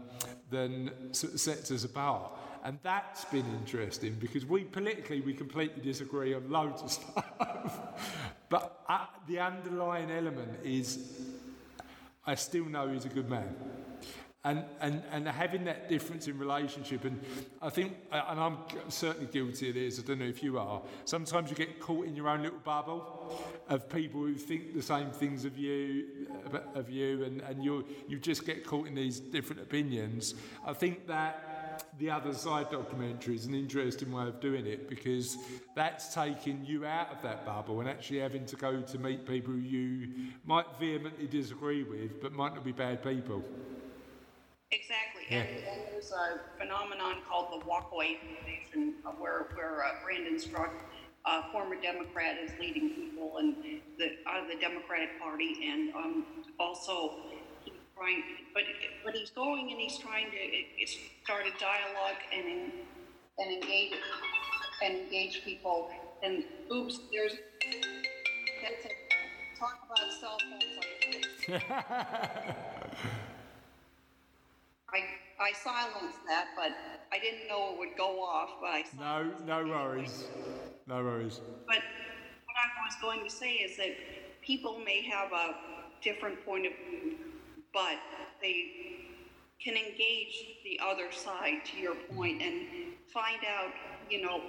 than 0.49 0.91
sets 1.13 1.71
us 1.71 1.83
apart. 1.83 2.31
And 2.63 2.79
that's 2.81 3.25
been 3.25 3.45
interesting 3.59 4.15
because 4.19 4.45
we 4.45 4.63
politically 4.63 5.21
we 5.21 5.33
completely 5.33 5.83
disagree 5.83 6.33
on 6.33 6.49
loads 6.49 6.81
of 6.81 6.91
stuff, 6.99 7.79
but 8.49 8.83
uh, 8.89 9.05
the 9.27 9.39
underlying 9.39 10.09
element 10.11 10.59
is 10.63 11.21
I 12.25 12.35
still 12.35 12.65
know 12.65 12.87
he's 12.89 13.05
a 13.05 13.09
good 13.09 13.29
man 13.29 13.55
and, 14.45 14.63
and, 14.79 15.01
and 15.11 15.27
having 15.27 15.65
that 15.65 15.89
difference 15.89 16.27
in 16.27 16.37
relationship. 16.37 17.03
And 17.03 17.19
I 17.61 17.69
think, 17.69 17.97
and 18.11 18.39
I'm 18.39 18.57
certainly 18.89 19.27
guilty 19.31 19.69
of 19.69 19.75
this, 19.75 19.99
I 19.99 20.03
don't 20.03 20.19
know 20.19 20.25
if 20.25 20.43
you 20.43 20.59
are, 20.59 20.81
sometimes 21.03 21.49
you 21.49 21.55
get 21.55 21.79
caught 21.79 22.05
in 22.05 22.15
your 22.15 22.29
own 22.29 22.43
little 22.43 22.59
bubble 22.59 23.43
of 23.67 23.89
people 23.89 24.21
who 24.21 24.35
think 24.35 24.75
the 24.75 24.83
same 24.83 25.09
things 25.09 25.45
of 25.45 25.57
you, 25.57 26.27
of 26.75 26.91
you 26.91 27.23
and, 27.23 27.41
and 27.41 27.63
you 27.63 27.83
you 28.07 28.19
just 28.19 28.45
get 28.45 28.65
caught 28.65 28.87
in 28.87 28.93
these 28.93 29.19
different 29.19 29.61
opinions. 29.61 30.35
I 30.65 30.73
think 30.73 31.07
that 31.07 31.81
the 31.97 32.11
other 32.11 32.33
side 32.33 32.69
documentary 32.69 33.35
is 33.35 33.45
an 33.45 33.55
interesting 33.55 34.11
way 34.11 34.27
of 34.27 34.39
doing 34.39 34.67
it 34.67 34.87
because 34.87 35.37
that's 35.75 36.13
taking 36.13 36.63
you 36.65 36.85
out 36.85 37.11
of 37.11 37.21
that 37.23 37.45
bubble 37.45 37.79
and 37.79 37.89
actually 37.89 38.19
having 38.19 38.45
to 38.45 38.55
go 38.55 38.81
to 38.81 38.99
meet 38.99 39.25
people 39.25 39.55
you 39.55 40.09
might 40.45 40.65
vehemently 40.79 41.25
disagree 41.25 41.83
with 41.83 42.21
but 42.21 42.31
might 42.31 42.53
not 42.53 42.63
be 42.63 42.71
bad 42.71 43.01
people. 43.03 43.43
Exactly. 44.71 45.23
Yeah. 45.29 45.41
And, 45.41 45.49
and, 45.57 45.81
there's 45.91 46.11
a 46.11 46.41
phenomenon 46.57 47.21
called 47.27 47.47
the 47.53 47.65
walkaway 47.65 48.17
foundation 48.19 48.95
uh, 49.05 49.11
where, 49.11 49.47
where 49.55 49.83
uh, 49.85 50.03
Brandon 50.03 50.35
Straka, 50.35 50.81
a 51.25 51.51
former 51.51 51.75
Democrat, 51.81 52.37
is 52.43 52.51
leading 52.59 52.89
people 52.89 53.37
and 53.37 53.55
the, 53.97 54.11
out 54.27 54.43
of 54.43 54.47
the 54.49 54.59
Democratic 54.59 55.19
Party 55.19 55.69
and 55.69 55.93
um, 55.95 56.25
also 56.59 57.13
trying, 57.95 58.23
but, 58.53 58.63
but 59.03 59.15
he's 59.15 59.29
going 59.31 59.71
and 59.71 59.79
he's 59.79 59.97
trying 59.97 60.27
to 60.31 60.87
start 61.23 61.45
a 61.45 61.59
dialogue 61.59 62.19
and, 62.33 62.71
and 63.39 63.63
engage 63.63 63.93
and 64.83 64.97
engage 64.97 65.43
people. 65.43 65.89
And 66.23 66.43
oops, 66.71 66.99
there's 67.11 67.33
that's 68.61 68.85
it. 68.85 68.91
Talk 69.59 69.79
about 69.85 70.11
cell 70.19 70.37
phones. 71.47 71.63
I, 71.69 72.55
I 75.39 75.51
silenced 75.51 76.19
that, 76.27 76.47
but 76.55 76.71
I 77.11 77.19
didn't 77.19 77.47
know 77.49 77.73
it 77.73 77.79
would 77.79 77.97
go 77.97 78.21
off, 78.23 78.51
but 78.61 78.67
I 78.67 78.83
No, 78.97 79.33
no 79.45 79.69
worries. 79.69 80.25
No 80.87 81.03
worries. 81.03 81.41
But 81.67 81.77
what 81.77 82.55
I 82.55 82.67
was 82.85 82.95
going 83.01 83.23
to 83.23 83.29
say 83.29 83.53
is 83.53 83.75
that 83.77 83.91
people 84.41 84.79
may 84.79 85.01
have 85.03 85.31
a 85.33 85.55
different 86.01 86.45
point 86.45 86.65
of 86.67 86.73
view, 86.89 87.17
but 87.73 87.97
they 88.41 88.71
can 89.63 89.75
engage 89.75 90.61
the 90.63 90.79
other 90.83 91.11
side 91.11 91.65
to 91.65 91.77
your 91.77 91.95
point 92.15 92.41
and 92.41 92.93
find 93.13 93.39
out, 93.45 93.71
you 94.09 94.21
know, 94.21 94.41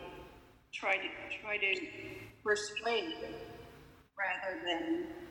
try 0.72 0.96
to 0.96 1.08
try 1.42 1.56
to 1.56 1.80
persuade 2.44 3.14
rather 4.18 4.60
than 4.64 5.25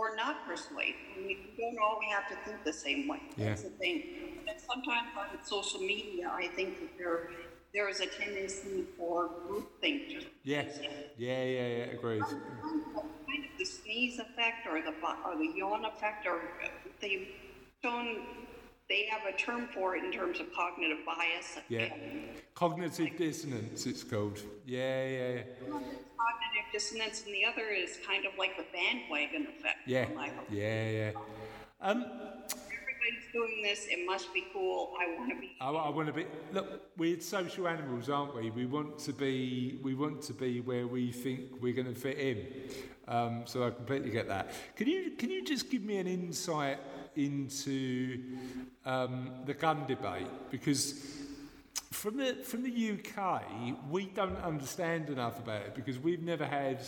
or 0.00 0.16
not 0.16 0.46
persuade. 0.46 0.94
I 1.14 1.20
mean, 1.20 1.36
you 1.44 1.62
don't 1.62 1.78
all 1.84 2.00
have 2.10 2.26
to 2.30 2.36
think 2.44 2.64
the 2.64 2.72
same 2.72 3.06
way. 3.06 3.20
Yeah. 3.36 3.48
That's 3.48 3.64
the 3.64 3.70
thing. 3.82 4.02
And 4.48 4.58
sometimes 4.58 5.08
on 5.18 5.44
social 5.44 5.80
media, 5.80 6.32
I 6.32 6.48
think 6.56 6.80
that 6.80 6.96
there 6.96 7.28
there 7.74 7.88
is 7.88 8.00
a 8.00 8.06
tendency 8.06 8.84
for 8.96 9.30
groupthink. 9.46 10.08
Just 10.08 10.28
yeah. 10.42 10.62
yeah, 11.18 11.44
yeah, 11.44 11.66
yeah, 11.76 11.96
agreed. 11.96 12.22
Kind 12.22 13.44
of 13.44 13.58
the 13.58 13.64
sneeze 13.64 14.18
effect 14.18 14.66
or 14.66 14.80
the 14.80 14.94
or 15.26 15.36
the 15.36 15.52
yawn 15.54 15.84
effect, 15.84 16.26
or 16.26 16.36
uh, 16.36 16.68
they've 17.00 17.28
shown 17.84 18.22
they 18.90 19.06
have 19.08 19.32
a 19.32 19.36
term 19.38 19.68
for 19.72 19.96
it 19.96 20.04
in 20.04 20.10
terms 20.10 20.40
of 20.40 20.52
cognitive 20.52 20.98
bias. 21.06 21.58
Yeah. 21.68 21.94
Cognitive 22.54 23.06
like, 23.06 23.16
dissonance, 23.16 23.86
it's 23.86 24.02
called. 24.02 24.40
Yeah, 24.66 25.06
yeah, 25.06 25.28
yeah. 25.28 25.42
Cognitive 25.68 26.66
dissonance, 26.72 27.22
and 27.24 27.32
the 27.32 27.44
other 27.44 27.68
is 27.68 27.98
kind 28.04 28.26
of 28.26 28.32
like 28.36 28.56
the 28.56 28.64
bandwagon 28.72 29.46
effect. 29.56 29.78
Yeah. 29.86 30.08
Yeah, 30.50 30.90
yeah. 30.90 31.10
Um, 31.80 32.04
Everybody's 32.04 33.32
doing 33.32 33.62
this. 33.62 33.86
It 33.88 34.04
must 34.04 34.34
be 34.34 34.44
cool. 34.52 34.92
I 35.00 35.16
want 35.16 35.30
to 35.30 35.40
be. 35.40 35.52
I, 35.60 35.70
I 35.70 35.88
want 35.88 36.08
to 36.08 36.12
be. 36.12 36.26
Look, 36.52 36.82
we're 36.98 37.20
social 37.20 37.68
animals, 37.68 38.10
aren't 38.10 38.34
we? 38.34 38.50
We 38.50 38.66
want 38.66 38.98
to 38.98 39.12
be. 39.12 39.78
We 39.82 39.94
want 39.94 40.20
to 40.22 40.34
be 40.34 40.60
where 40.60 40.88
we 40.88 41.12
think 41.12 41.62
we're 41.62 41.74
going 41.74 41.94
to 41.94 41.98
fit 41.98 42.18
in. 42.18 42.46
Um, 43.06 43.42
so 43.44 43.66
I 43.66 43.70
completely 43.70 44.10
get 44.10 44.28
that. 44.28 44.52
Can 44.76 44.88
you 44.88 45.12
can 45.12 45.30
you 45.30 45.44
just 45.44 45.70
give 45.70 45.82
me 45.82 45.98
an 45.98 46.06
insight 46.06 46.78
into 47.16 48.22
um, 48.86 49.30
the 49.46 49.54
gun 49.54 49.86
debate 49.86 50.26
because 50.50 51.04
from 51.90 52.16
the 52.16 52.34
from 52.44 52.62
the 52.62 52.92
UK 52.92 53.42
we 53.90 54.06
don't 54.06 54.36
understand 54.38 55.10
enough 55.10 55.38
about 55.38 55.62
it 55.62 55.74
because 55.74 55.98
we've 55.98 56.22
never 56.22 56.46
had 56.46 56.80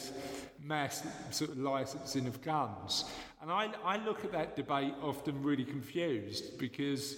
mass 0.65 1.05
sort 1.31 1.51
of 1.51 1.59
licensing 1.59 2.27
of 2.27 2.41
guns 2.43 3.05
and 3.43 3.51
I, 3.51 3.71
I 3.85 3.97
look 4.05 4.25
at 4.25 4.33
that 4.33 4.55
debate 4.55 4.95
often 5.03 5.43
really 5.43 5.65
confused 5.65 6.59
because 6.59 7.17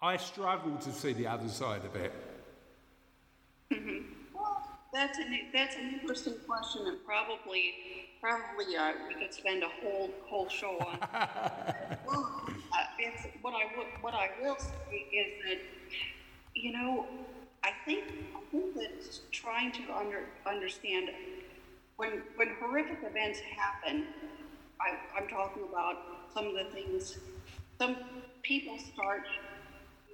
I 0.00 0.16
struggle 0.16 0.76
to 0.76 0.92
see 0.92 1.12
the 1.12 1.26
other 1.26 1.48
side 1.48 1.84
of 1.84 1.96
it. 1.96 2.12
Mm-hmm. 3.72 3.98
Well, 4.34 4.62
that's 4.94 5.18
an 5.18 5.38
that's 5.52 5.76
an 5.76 5.98
interesting 6.00 6.34
question 6.46 6.86
and 6.86 7.04
probably 7.04 7.74
probably 8.20 8.76
uh, 8.76 8.92
we 9.08 9.14
could 9.14 9.34
spend 9.34 9.62
a 9.62 9.68
whole 9.82 10.10
whole 10.26 10.48
show 10.48 10.78
on. 10.78 10.98
what 13.42 13.54
I 13.54 13.76
would 13.76 13.86
what 14.00 14.14
I 14.14 14.28
will 14.40 14.56
say 14.58 15.06
is 15.12 15.32
that 15.46 15.58
you 16.54 16.72
know 16.72 17.06
I 17.64 17.70
think 17.84 18.04
I 18.36 18.40
think 18.50 18.74
that 18.74 19.20
trying 19.32 19.72
to 19.72 19.82
under, 19.96 20.24
understand 20.46 21.10
when 21.96 22.22
when 22.36 22.48
horrific 22.60 22.98
events 23.02 23.40
happen, 23.56 24.04
I, 24.80 25.18
I'm 25.20 25.28
talking 25.28 25.64
about 25.68 25.96
some 26.32 26.46
of 26.46 26.54
the 26.54 26.64
things 26.72 27.18
some 27.78 27.96
people 28.42 28.78
start 28.78 29.22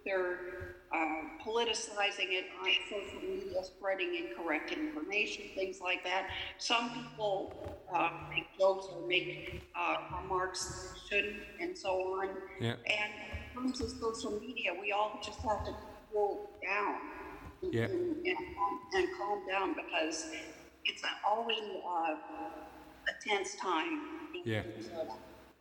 their 0.04 0.63
uh, 0.94 1.44
politicizing 1.44 2.30
it 2.30 2.44
on 2.60 2.70
social 2.88 3.20
media, 3.20 3.64
spreading 3.64 4.14
incorrect 4.14 4.70
information, 4.72 5.44
things 5.54 5.80
like 5.80 6.04
that. 6.04 6.28
Some 6.58 6.90
people 6.90 7.76
uh, 7.92 8.10
make 8.30 8.46
jokes 8.58 8.86
or 8.92 9.06
make 9.06 9.62
uh, 9.78 9.96
remarks 10.22 10.94
shouldn't, 11.08 11.42
and 11.60 11.76
so 11.76 11.90
on. 11.90 12.28
Yeah. 12.60 12.74
And 12.86 13.12
in 13.56 13.62
terms 13.62 13.80
of 13.80 13.90
social 14.00 14.38
media, 14.40 14.70
we 14.80 14.92
all 14.92 15.18
just 15.22 15.40
have 15.40 15.64
to 15.64 15.74
cool 16.12 16.50
down 16.62 16.96
and, 17.62 17.74
yeah. 17.74 17.84
and, 17.84 18.26
and, 18.26 18.38
and 18.94 19.08
calm 19.18 19.42
down 19.48 19.74
because 19.74 20.26
it's 20.84 21.02
always 21.26 21.58
uh, 21.86 22.14
a 22.14 23.28
tense 23.28 23.56
time. 23.56 24.00
Yeah. 24.44 24.62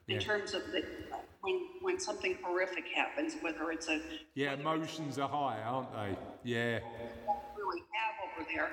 In 0.07 0.15
yeah. 0.15 0.21
terms 0.21 0.53
of 0.53 0.63
the 0.71 0.83
when 1.41 1.61
when 1.81 1.99
something 1.99 2.37
horrific 2.43 2.85
happens, 2.93 3.35
whether 3.41 3.71
it's 3.71 3.87
a 3.87 4.01
yeah, 4.35 4.53
emotions 4.53 5.17
are 5.17 5.29
high, 5.29 5.61
aren't 5.61 5.93
they? 5.93 6.17
Yeah. 6.43 6.79
Really 7.57 7.83
have 7.93 8.15
over 8.37 8.47
there, 8.53 8.69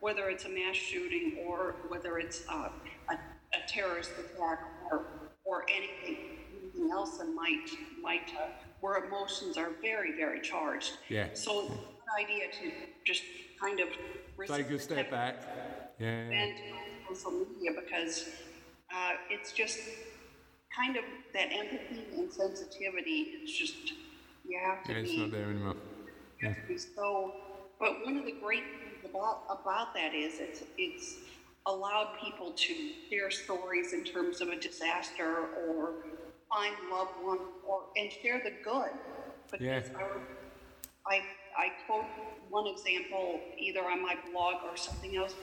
whether 0.00 0.28
it's 0.28 0.44
a 0.44 0.48
mass 0.48 0.76
shooting 0.76 1.44
or 1.46 1.74
whether 1.88 2.18
it's 2.18 2.42
uh, 2.48 2.68
a, 3.10 3.14
a 3.14 3.68
terrorist 3.68 4.12
attack 4.12 4.60
or 4.90 5.06
or 5.44 5.64
anything, 5.68 6.38
anything 6.62 6.90
else 6.92 7.18
that 7.18 7.28
might 7.34 7.68
might 8.00 8.30
uh, 8.40 8.46
where 8.80 9.04
emotions 9.04 9.56
are 9.56 9.70
very 9.82 10.16
very 10.16 10.40
charged. 10.40 10.92
Yeah. 11.08 11.28
So 11.34 11.62
it's 11.62 11.70
a 11.70 11.74
good 11.74 12.24
idea 12.24 12.52
to 12.60 12.72
just 13.04 13.22
kind 13.60 13.80
of 13.80 13.88
take 14.46 14.70
a 14.70 14.78
step 14.78 15.10
back. 15.10 15.42
Yeah. 15.98 16.06
And 16.08 16.54
social 17.08 17.32
media 17.32 17.72
because 17.74 18.28
uh, 18.94 19.12
it's 19.30 19.52
just 19.52 19.78
kind 20.78 20.96
of 20.96 21.04
that 21.34 21.48
empathy 21.52 22.04
and 22.16 22.32
sensitivity. 22.32 23.34
It's 23.42 23.52
just 23.52 23.92
you 24.48 24.58
have 24.64 24.84
to 24.84 24.92
yeah, 24.92 25.02
be. 25.02 25.08
it's 25.08 25.18
not 25.18 25.30
there 25.32 25.50
anymore. 25.50 25.76
Have 26.42 26.54
to 26.54 26.68
be 26.68 26.78
so. 26.78 27.32
But 27.80 28.04
one 28.04 28.16
of 28.16 28.24
the 28.24 28.34
great 28.42 28.64
things 28.80 29.10
about 29.10 29.42
about 29.50 29.94
that 29.94 30.14
is 30.14 30.34
it's 30.38 30.62
it's 30.76 31.16
allowed 31.66 32.16
people 32.22 32.52
to 32.52 32.74
share 33.10 33.30
stories 33.30 33.92
in 33.92 34.04
terms 34.04 34.40
of 34.40 34.48
a 34.48 34.58
disaster 34.58 35.48
or 35.66 35.94
find 36.50 36.74
loved 36.90 37.12
one 37.22 37.38
or 37.66 37.82
and 37.96 38.10
share 38.10 38.40
the 38.42 38.52
good. 38.64 38.90
Because 39.50 39.64
yeah. 39.64 39.82
I 41.06 41.22
I 41.56 41.72
quote 41.86 42.04
one 42.50 42.66
example 42.66 43.40
either 43.58 43.80
on 43.80 44.02
my 44.02 44.16
blog 44.30 44.56
or 44.70 44.76
something 44.76 45.16
else. 45.16 45.34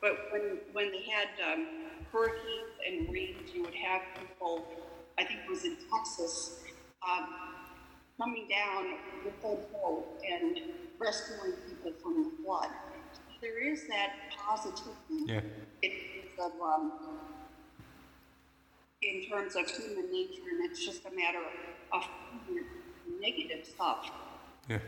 But 0.00 0.12
when 0.32 0.58
when 0.72 0.90
they 0.90 1.02
had 1.02 1.28
um, 1.52 1.66
hurricanes 2.12 2.74
and 2.86 3.12
rains, 3.12 3.50
you 3.54 3.62
would 3.62 3.74
have 3.74 4.02
people, 4.18 4.64
I 5.18 5.24
think 5.24 5.40
it 5.44 5.50
was 5.50 5.64
in 5.64 5.76
Texas, 5.92 6.60
um, 7.08 7.34
coming 8.18 8.48
down 8.48 8.98
with 9.24 9.40
that 9.42 9.72
boat 9.72 10.20
and 10.28 10.58
rescuing 10.98 11.52
people 11.68 11.92
from 12.02 12.24
the 12.24 12.30
flood. 12.42 12.68
There 13.40 13.58
is 13.72 13.86
that 13.88 14.12
positivity 14.36 15.24
Yeah. 15.26 15.40
in 15.82 15.90
terms 16.36 16.38
of, 16.38 16.60
um, 16.60 16.92
in 19.02 19.22
terms 19.26 19.56
of 19.56 19.70
human 19.70 20.12
nature, 20.12 20.42
and 20.50 20.70
it's 20.70 20.84
just 20.84 21.06
a 21.06 21.10
matter 21.10 21.42
of 21.92 22.04
negative 23.20 23.66
stuff 23.66 24.10
Yeah. 24.68 24.78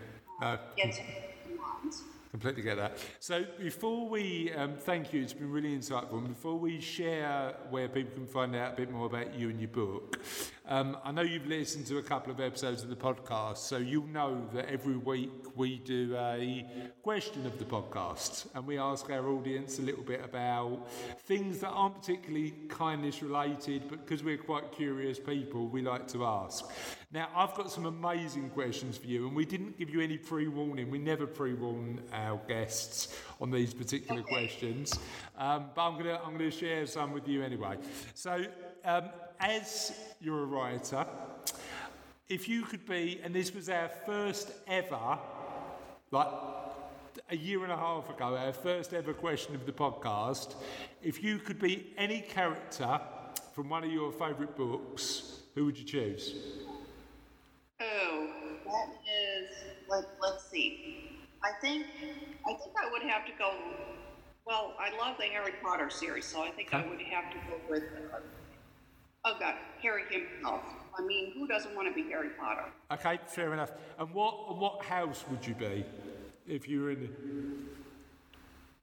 In 0.76 1.56
minds. 1.56 2.02
Completely 2.32 2.62
get 2.62 2.78
that. 2.78 2.96
So 3.20 3.44
before 3.58 4.08
we 4.08 4.52
um, 4.54 4.74
thank 4.76 5.12
you, 5.12 5.22
it's 5.22 5.34
been 5.34 5.52
really 5.52 5.76
insightful. 5.76 6.14
And 6.14 6.28
before 6.28 6.58
we 6.58 6.80
share 6.80 7.54
where 7.68 7.88
people 7.88 8.14
can 8.14 8.26
find 8.26 8.56
out 8.56 8.72
a 8.72 8.76
bit 8.76 8.90
more 8.90 9.06
about 9.06 9.34
you 9.34 9.50
and 9.50 9.60
your 9.60 9.68
book, 9.68 10.18
um, 10.72 10.96
I 11.04 11.12
know 11.12 11.20
you've 11.20 11.46
listened 11.46 11.84
to 11.88 11.98
a 11.98 12.02
couple 12.02 12.32
of 12.32 12.40
episodes 12.40 12.82
of 12.82 12.88
the 12.88 12.96
podcast, 12.96 13.58
so 13.58 13.76
you'll 13.76 14.06
know 14.06 14.42
that 14.54 14.70
every 14.70 14.96
week 14.96 15.54
we 15.54 15.76
do 15.76 16.16
a 16.16 16.66
question 17.02 17.44
of 17.44 17.58
the 17.58 17.64
podcast, 17.66 18.46
and 18.54 18.66
we 18.66 18.78
ask 18.78 19.10
our 19.10 19.28
audience 19.28 19.80
a 19.80 19.82
little 19.82 20.02
bit 20.02 20.24
about 20.24 20.88
things 21.26 21.58
that 21.58 21.68
aren't 21.68 22.00
particularly 22.00 22.54
kindness 22.70 23.22
related, 23.22 23.82
but 23.90 24.02
because 24.02 24.24
we're 24.24 24.38
quite 24.38 24.72
curious 24.72 25.18
people, 25.18 25.68
we 25.68 25.82
like 25.82 26.08
to 26.08 26.24
ask. 26.24 26.64
Now, 27.12 27.28
I've 27.36 27.54
got 27.54 27.70
some 27.70 27.84
amazing 27.84 28.48
questions 28.48 28.96
for 28.96 29.06
you, 29.06 29.26
and 29.26 29.36
we 29.36 29.44
didn't 29.44 29.76
give 29.78 29.90
you 29.90 30.00
any 30.00 30.16
pre 30.16 30.48
warning. 30.48 30.90
We 30.90 30.98
never 30.98 31.26
pre 31.26 31.52
warn 31.52 32.00
our 32.14 32.40
guests 32.48 33.14
on 33.42 33.50
these 33.50 33.74
particular 33.74 34.22
questions, 34.22 34.98
um, 35.36 35.66
but 35.74 35.86
I'm 35.86 35.92
going 35.94 36.06
to 36.06 36.24
I'm 36.24 36.32
gonna 36.32 36.50
share 36.50 36.86
some 36.86 37.12
with 37.12 37.28
you 37.28 37.42
anyway. 37.42 37.76
So, 38.14 38.46
um, 38.86 39.10
as 39.42 39.92
you're 40.20 40.42
a 40.42 40.46
writer, 40.46 41.04
if 42.28 42.48
you 42.48 42.62
could 42.62 42.86
be, 42.86 43.20
and 43.24 43.34
this 43.34 43.54
was 43.54 43.68
our 43.68 43.90
first 44.06 44.52
ever, 44.68 45.18
like 46.10 46.28
a 47.30 47.36
year 47.36 47.62
and 47.64 47.72
a 47.72 47.76
half 47.76 48.08
ago, 48.08 48.36
our 48.36 48.52
first 48.52 48.94
ever 48.94 49.12
question 49.12 49.54
of 49.54 49.66
the 49.66 49.72
podcast, 49.72 50.54
if 51.02 51.22
you 51.22 51.38
could 51.38 51.58
be 51.58 51.92
any 51.98 52.20
character 52.20 53.00
from 53.52 53.68
one 53.68 53.84
of 53.84 53.90
your 53.90 54.12
favourite 54.12 54.56
books, 54.56 55.40
who 55.54 55.64
would 55.64 55.78
you 55.78 55.84
choose? 55.84 56.34
Oh, 57.80 58.28
that 58.64 58.88
is. 58.88 59.50
Let, 59.88 60.04
let's 60.22 60.48
see. 60.48 61.18
I 61.42 61.50
think 61.60 61.86
I 62.46 62.54
think 62.54 62.72
I 62.80 62.90
would 62.90 63.02
have 63.02 63.26
to 63.26 63.32
go. 63.38 63.52
Well, 64.46 64.74
I 64.78 64.96
love 64.96 65.16
the 65.18 65.24
Harry 65.24 65.52
Potter 65.62 65.90
series, 65.90 66.24
so 66.24 66.42
I 66.42 66.50
think 66.50 66.72
I 66.72 66.86
would 66.86 67.00
have 67.02 67.30
to 67.32 67.36
go 67.48 67.56
with. 67.68 67.82
Uh, 67.82 68.18
oh 69.24 69.34
God, 69.38 69.54
Harry 69.82 70.02
himself. 70.10 70.62
I 70.98 71.02
mean, 71.02 71.32
who 71.34 71.46
doesn't 71.46 71.74
want 71.74 71.88
to 71.88 71.94
be 71.94 72.08
Harry 72.10 72.30
Potter? 72.38 72.66
Okay, 72.92 73.18
fair 73.26 73.52
enough. 73.52 73.72
And 73.98 74.12
what 74.12 74.58
what 74.58 74.84
house 74.84 75.24
would 75.30 75.46
you 75.46 75.54
be 75.54 75.84
if 76.46 76.68
you 76.68 76.82
were 76.82 76.90
in? 76.90 77.68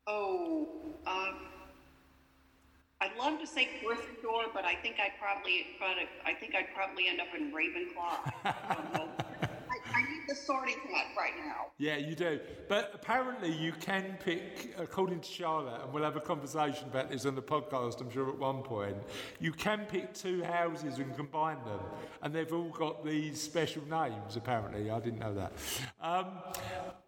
Oh, 0.07 0.67
um, 1.05 1.35
I'd 3.01 3.15
love 3.17 3.39
to 3.39 3.47
say 3.47 3.69
Gryffindor, 3.83 4.51
but 4.53 4.65
I 4.65 4.75
think 4.75 4.95
I'd 4.99 5.13
probably, 5.21 5.67
probably 5.77 6.03
I 6.25 6.33
think 6.33 6.55
I'd 6.55 6.73
probably 6.73 7.07
end 7.07 7.21
up 7.21 7.27
in 7.37 7.53
Ravenclaw. 7.53 9.25
the 10.29 10.35
sorting 10.35 10.75
hat 10.93 11.07
right 11.17 11.33
now. 11.45 11.67
Yeah, 11.79 11.97
you 11.97 12.13
do. 12.13 12.39
But 12.67 12.91
apparently, 12.93 13.51
you 13.51 13.71
can 13.71 14.17
pick, 14.23 14.75
according 14.77 15.21
to 15.21 15.29
Charlotte, 15.29 15.81
and 15.83 15.91
we'll 15.91 16.03
have 16.03 16.15
a 16.15 16.21
conversation 16.21 16.87
about 16.87 17.09
this 17.09 17.25
on 17.25 17.35
the 17.35 17.41
podcast, 17.41 17.99
I'm 17.99 18.11
sure, 18.11 18.29
at 18.29 18.37
one 18.37 18.61
point. 18.61 18.97
You 19.39 19.51
can 19.51 19.85
pick 19.85 20.13
two 20.13 20.43
houses 20.43 20.99
and 20.99 21.15
combine 21.15 21.57
them, 21.65 21.79
and 22.21 22.33
they've 22.33 22.53
all 22.53 22.69
got 22.69 23.03
these 23.03 23.41
special 23.41 23.81
names, 23.89 24.35
apparently. 24.35 24.91
I 24.91 24.99
didn't 24.99 25.19
know 25.19 25.33
that. 25.33 25.51
Um, 26.01 26.27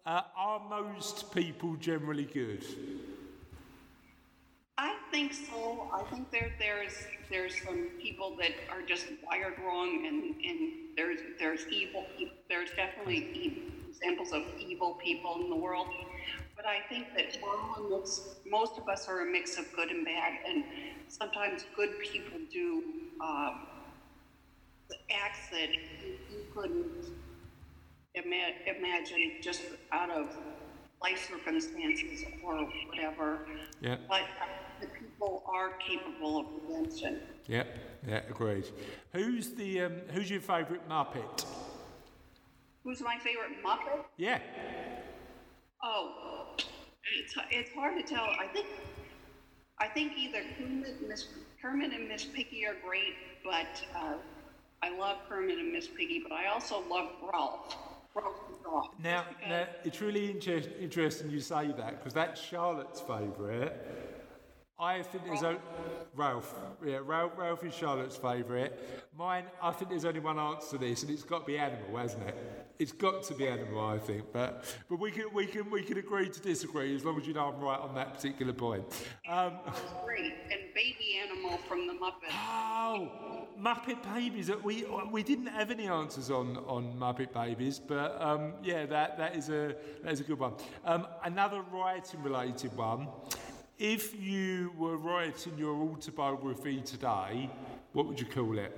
uh, 0.04 0.22
are 0.36 0.60
most 0.68 1.32
people 1.32 1.76
generally 1.76 2.24
good? 2.24 2.64
I 4.82 4.96
think 5.12 5.32
so. 5.32 5.88
I 5.94 6.02
think 6.10 6.32
there 6.32 6.50
there's 6.58 7.06
there's 7.30 7.54
some 7.62 7.88
people 8.02 8.36
that 8.40 8.50
are 8.68 8.82
just 8.82 9.06
wired 9.24 9.54
wrong, 9.64 10.04
and 10.08 10.34
and 10.44 10.96
there's 10.96 11.20
there's 11.38 11.68
evil. 11.68 12.04
There's 12.48 12.70
definitely 12.70 13.62
examples 13.88 14.32
of 14.32 14.42
evil 14.58 14.94
people 14.94 15.36
in 15.40 15.50
the 15.50 15.56
world. 15.56 15.86
But 16.56 16.66
I 16.66 16.80
think 16.88 17.14
that 17.14 17.38
we're 17.40 17.56
all 17.56 17.94
a 17.94 17.96
mix, 17.96 18.34
most 18.44 18.76
of 18.76 18.88
us 18.88 19.08
are 19.08 19.20
a 19.20 19.30
mix 19.30 19.56
of 19.56 19.72
good 19.72 19.88
and 19.88 20.04
bad, 20.04 20.32
and 20.48 20.64
sometimes 21.06 21.64
good 21.76 22.00
people 22.00 22.38
do 22.52 22.82
um, 23.20 23.60
acts 25.12 25.48
that 25.52 25.70
you 26.28 26.44
couldn't 26.52 27.06
ima- 28.16 28.58
imagine 28.66 29.34
just 29.40 29.62
out 29.92 30.10
of 30.10 30.26
life 31.00 31.28
circumstances 31.30 32.24
or 32.44 32.68
whatever. 32.88 33.38
Yeah. 33.80 33.96
But 34.08 34.22
people 35.22 35.42
are 35.46 35.72
capable 35.78 36.38
of 36.40 36.46
redemption. 36.68 37.20
Yeah, 37.46 37.64
yeah, 38.06 38.20
agreed. 38.28 38.68
Who's 39.12 39.50
the 39.50 39.82
um, 39.82 39.92
who's 40.12 40.30
your 40.30 40.40
favourite 40.40 40.88
Muppet? 40.88 41.44
Who's 42.84 43.00
my 43.00 43.16
favorite 43.18 43.62
Muppet? 43.64 44.04
Yeah, 44.16 44.40
Oh, 45.84 46.46
it's, 46.56 47.34
it's 47.50 47.70
hard 47.74 47.96
to 47.96 48.14
tell. 48.14 48.24
I 48.24 48.46
think 48.52 48.66
I 49.80 49.88
think 49.88 50.12
either 50.16 50.42
Kermit, 50.58 51.08
Miss 51.08 51.26
Kermit 51.60 51.92
and 51.92 52.08
Miss 52.08 52.24
Piggy 52.24 52.64
are 52.66 52.76
great, 52.84 53.14
but 53.44 53.82
uh, 53.96 54.14
I 54.82 54.96
love 54.96 55.18
Kermit 55.28 55.58
and 55.58 55.72
Miss 55.72 55.88
Piggy. 55.88 56.20
But 56.22 56.32
I 56.32 56.46
also 56.52 56.82
love 56.88 57.10
Ralph. 57.32 57.76
Ralph. 58.14 58.36
Now, 59.02 59.26
now 59.46 59.66
it's 59.84 60.00
really 60.00 60.30
inter- 60.30 60.62
interesting 60.80 61.30
you 61.30 61.40
say 61.40 61.72
that 61.76 61.98
because 61.98 62.14
that's 62.14 62.40
Charlotte's 62.40 63.00
favourite. 63.00 63.72
I 64.82 65.00
think 65.02 65.24
there's 65.24 65.42
a 65.42 65.58
Ralph. 66.16 66.54
Yeah, 66.84 66.98
Ralph, 67.04 67.32
Ralph 67.36 67.62
is 67.62 67.72
Charlotte's 67.72 68.16
favourite. 68.16 68.72
Mine, 69.16 69.44
I 69.62 69.70
think 69.70 69.90
there's 69.90 70.04
only 70.04 70.18
one 70.18 70.40
answer 70.40 70.70
to 70.70 70.78
this, 70.78 71.02
and 71.02 71.10
it's 71.12 71.22
got 71.22 71.40
to 71.40 71.46
be 71.46 71.56
animal, 71.56 71.96
hasn't 71.96 72.26
it? 72.26 72.36
It's 72.80 72.90
got 72.90 73.22
to 73.24 73.34
be 73.34 73.46
animal, 73.46 73.80
I 73.80 73.98
think. 73.98 74.24
But 74.32 74.64
but 74.90 74.98
we 74.98 75.12
can 75.12 75.32
we 75.32 75.46
can 75.46 75.70
we 75.70 75.82
can 75.84 75.98
agree 75.98 76.28
to 76.28 76.40
disagree 76.40 76.96
as 76.96 77.04
long 77.04 77.20
as 77.20 77.28
you 77.28 77.32
know 77.32 77.46
I'm 77.54 77.60
right 77.60 77.78
on 77.78 77.94
that 77.94 78.12
particular 78.12 78.52
point. 78.52 78.84
Um, 79.28 79.52
great 80.04 80.34
and 80.50 80.74
baby 80.74 81.20
animal 81.22 81.58
from 81.68 81.86
the 81.86 81.92
Muppets. 81.92 82.32
Oh, 82.32 83.46
Muppet 83.60 84.02
Babies. 84.12 84.50
Uh, 84.50 84.56
We 84.64 84.84
we 85.12 85.22
didn't 85.22 85.46
have 85.46 85.70
any 85.70 85.86
answers 85.86 86.28
on, 86.28 86.56
on 86.66 86.98
Muppet 86.98 87.32
Babies, 87.32 87.78
but 87.78 88.20
um, 88.20 88.54
yeah, 88.64 88.84
that, 88.86 89.16
that 89.16 89.36
is 89.36 89.48
a 89.48 89.76
that 90.02 90.12
is 90.12 90.18
a 90.18 90.24
good 90.24 90.40
one. 90.40 90.54
Um, 90.84 91.06
another 91.22 91.62
writing 91.72 92.20
related 92.20 92.76
one. 92.76 93.06
If 93.78 94.20
you 94.20 94.72
were 94.78 94.96
writing 94.96 95.58
your 95.58 95.74
autobiography 95.74 96.80
today, 96.82 97.50
what 97.92 98.06
would 98.06 98.20
you 98.20 98.26
call 98.26 98.58
it? 98.58 98.72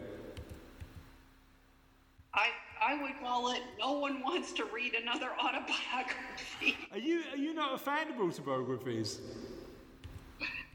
I 2.33 2.49
I 2.81 3.03
would 3.03 3.19
call 3.21 3.53
it 3.53 3.63
"No 3.79 3.99
one 3.99 4.23
wants 4.23 4.53
to 4.55 4.65
read 4.65 4.95
another 4.95 5.31
autobiography." 5.39 6.77
Are 6.93 6.99
you 6.99 7.23
are 7.33 7.37
you 7.37 7.55
not 7.55 7.75
a 7.75 7.79
fan 7.79 8.09
of 8.13 8.21
autobiographies? 8.21 9.21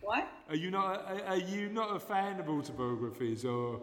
what? 0.02 0.28
Are 0.50 0.56
you 0.56 0.72
not 0.72 1.06
are, 1.08 1.22
are 1.28 1.38
you 1.38 1.70
not 1.70 1.96
a 1.96 2.00
fan 2.00 2.40
of 2.40 2.50
autobiographies 2.50 3.46
or? 3.46 3.80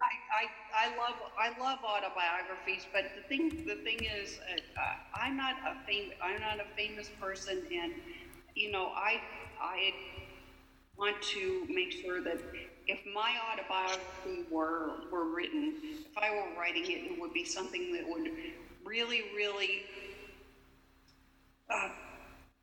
I, 0.00 0.12
I, 0.40 0.90
I 0.90 0.96
love 0.96 1.16
I 1.38 1.48
love 1.60 1.78
autobiographies, 1.84 2.86
but 2.92 3.04
the 3.16 3.22
thing 3.28 3.64
the 3.66 3.76
thing 3.82 3.98
is, 4.04 4.38
uh, 4.50 4.80
uh, 4.80 4.94
I'm 5.22 5.36
not 5.36 5.56
a 5.66 5.74
fam- 5.86 6.12
I'm 6.22 6.40
not 6.40 6.60
a 6.60 6.68
famous 6.76 7.10
person, 7.20 7.62
and 7.72 7.92
you 8.54 8.70
know 8.70 8.86
I 8.94 9.20
I 9.60 9.92
want 10.96 11.20
to 11.22 11.66
make 11.68 11.92
sure 11.92 12.20
that 12.22 12.38
if 12.86 13.00
my 13.14 13.34
autobiography 13.52 14.46
were 14.50 14.92
were 15.10 15.26
written, 15.26 15.74
if 15.82 16.16
I 16.16 16.30
were 16.30 16.58
writing 16.58 16.84
it, 16.84 17.12
it 17.12 17.20
would 17.20 17.32
be 17.32 17.44
something 17.44 17.92
that 17.92 18.08
would 18.08 18.30
really 18.84 19.22
really 19.36 19.82
uh, 21.70 21.90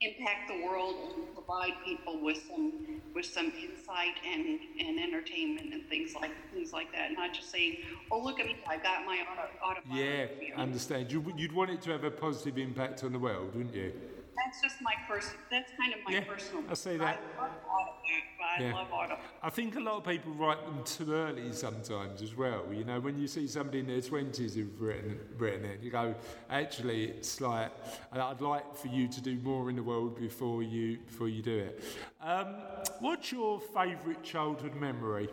impact 0.02 0.50
the 0.50 0.66
world 0.66 0.96
and 1.16 1.34
provide 1.34 1.74
people 1.86 2.22
with 2.22 2.38
some 2.48 2.74
with 3.14 3.26
some 3.26 3.46
insight 3.48 4.16
and, 4.30 4.60
and 4.80 5.00
entertainment 5.00 5.74
and 5.74 5.88
things 5.88 6.14
like 6.16 6.32
things 6.54 6.74
like 6.74 6.92
that. 6.92 7.14
Not 7.14 7.34
just 7.34 7.50
saying, 7.52 7.78
"Oh, 8.12 8.20
look 8.20 8.40
at 8.40 8.46
me, 8.46 8.58
I 8.68 8.78
got 8.78 9.06
my 9.06 9.20
auto, 9.20 9.48
Yeah, 9.94 10.26
autobiography." 10.26 10.54
understand. 10.58 11.12
You, 11.12 11.34
you'd 11.38 11.54
want 11.54 11.72
it 11.72 11.82
to 11.84 11.92
have 11.92 12.04
a 12.04 12.12
positive 12.12 12.58
impact 12.58 13.04
on 13.04 13.14
the 13.14 13.20
world, 13.20 13.56
wouldn't 13.56 13.76
you? 13.76 13.94
That's 14.36 14.62
just 14.62 14.82
my 14.82 14.94
person. 15.08 15.38
That's 15.50 15.72
kind 15.80 15.94
of 15.94 16.00
my 16.06 16.12
Yeah, 16.12 16.24
personal. 16.26 16.64
I 16.70 16.74
see 16.74 16.98
that. 16.98 17.20
I 17.38 17.42
love 17.42 17.52
autobiography. 17.68 18.24
I 18.58 18.62
Yeah. 18.62 18.74
love. 18.74 19.20
I 19.42 19.50
think 19.50 19.76
a 19.76 19.80
lot 19.80 19.98
of 19.98 20.06
people 20.06 20.32
write 20.34 20.64
them 20.66 20.84
too 20.84 21.14
early 21.14 21.52
sometimes 21.52 22.22
as 22.22 22.36
well. 22.36 22.72
You 22.72 22.84
know, 22.84 23.00
when 23.00 23.18
you 23.18 23.28
see 23.28 23.48
somebody 23.48 23.80
in 23.80 23.88
their 23.88 24.02
twenties 24.02 24.56
who've 24.56 24.80
written 24.82 25.20
written 25.38 25.66
it, 25.66 25.82
you 25.82 25.92
go, 25.92 26.16
actually, 26.50 27.06
it's 27.06 27.42
like 27.42 27.72
I'd 28.12 28.42
like 28.42 28.76
for 28.76 28.88
you 28.88 29.08
to 29.08 29.22
do 29.22 29.38
more 29.40 29.70
in 29.70 29.76
the 29.76 29.84
world 29.84 30.18
before 30.18 30.64
you 30.64 31.00
before 31.00 31.30
you 31.30 31.42
do 31.42 31.58
it. 31.58 31.84
Um, 32.22 32.56
what's 33.00 33.32
your 33.32 33.60
favourite 33.60 34.24
childhood 34.24 34.76
memory? 34.76 35.30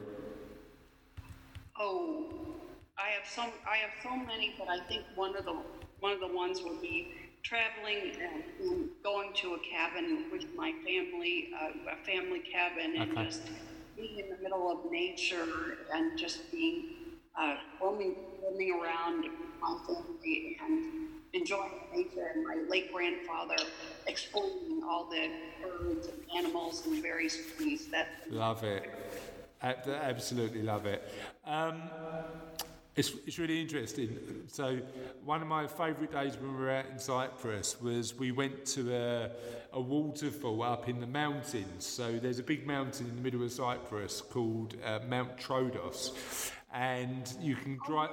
Oh, 1.79 2.29
I 2.99 3.09
have 3.19 3.29
some. 3.29 3.51
I 3.69 3.77
have 3.79 3.91
so 4.03 4.17
many, 4.17 4.55
but 4.59 4.69
I 4.69 4.81
think 4.87 5.05
one 5.15 5.37
of 5.37 5.45
the 5.45 5.57
one 6.01 6.13
of 6.13 6.21
the 6.21 6.29
ones 6.35 6.61
would 6.63 6.81
be 6.83 7.13
traveling 7.53 8.17
and, 8.23 8.89
going 9.03 9.33
to 9.35 9.55
a 9.55 9.59
cabin 9.59 10.25
with 10.33 10.45
my 10.55 10.73
family, 10.87 11.51
uh, 11.61 11.93
a 11.93 11.97
family 12.07 12.41
cabin, 12.41 12.95
and 12.97 13.11
Okay. 13.11 13.25
just 13.25 13.43
being 13.97 14.21
in 14.21 14.31
the 14.31 14.41
middle 14.43 14.71
of 14.71 14.91
nature 14.91 15.45
and 15.93 16.17
just 16.17 16.51
being 16.51 17.19
uh, 17.37 17.57
roaming, 17.81 18.15
roaming 18.43 18.73
around 18.81 19.23
with 19.25 19.33
my 19.61 19.77
family 19.87 20.57
and 20.65 21.09
enjoying 21.35 21.73
nature. 21.95 22.31
And 22.35 22.47
my 22.47 22.57
late 22.71 22.93
grandfather 22.93 23.57
explaining 24.07 24.83
all 24.89 25.11
the 25.11 25.29
birds 25.61 26.07
and 26.07 26.21
animals 26.39 26.87
and 26.87 27.03
various 27.03 27.37
trees. 27.57 27.89
That 27.91 28.07
Love 28.31 28.63
it. 28.65 28.85
Ab- 29.61 29.89
Absolutely 29.89 30.63
love 30.63 30.87
it. 30.87 31.03
Um, 31.45 31.83
it's, 32.95 33.13
it's 33.27 33.39
really 33.39 33.61
interesting. 33.61 34.19
So, 34.49 34.79
one 35.25 35.41
of 35.41 35.49
my 35.49 35.67
favourite 35.67 36.13
days 36.13 36.37
when 36.37 36.55
we 36.55 36.63
were 36.63 36.71
out 36.71 36.87
in 36.91 36.99
Cyprus 36.99 37.81
was 37.81 38.19
we 38.19 38.33
went 38.33 38.67
to 38.67 38.95
a, 38.95 39.31
a 39.73 39.81
waterfall 39.81 40.63
up 40.63 40.89
in 40.89 41.01
the 41.01 41.07
mountains. 41.07 41.87
So, 41.87 42.19
there's 42.19 42.39
a 42.39 42.43
big 42.43 42.67
mountain 42.67 43.09
in 43.09 43.17
the 43.17 43.23
middle 43.23 43.43
of 43.43 43.51
Cyprus 43.51 44.21
called 44.21 44.77
uh, 44.85 45.01
Mount 45.09 45.39
Troodos. 45.39 46.51
And 46.75 47.33
you 47.41 47.57
can 47.57 47.79
drive, 47.87 48.11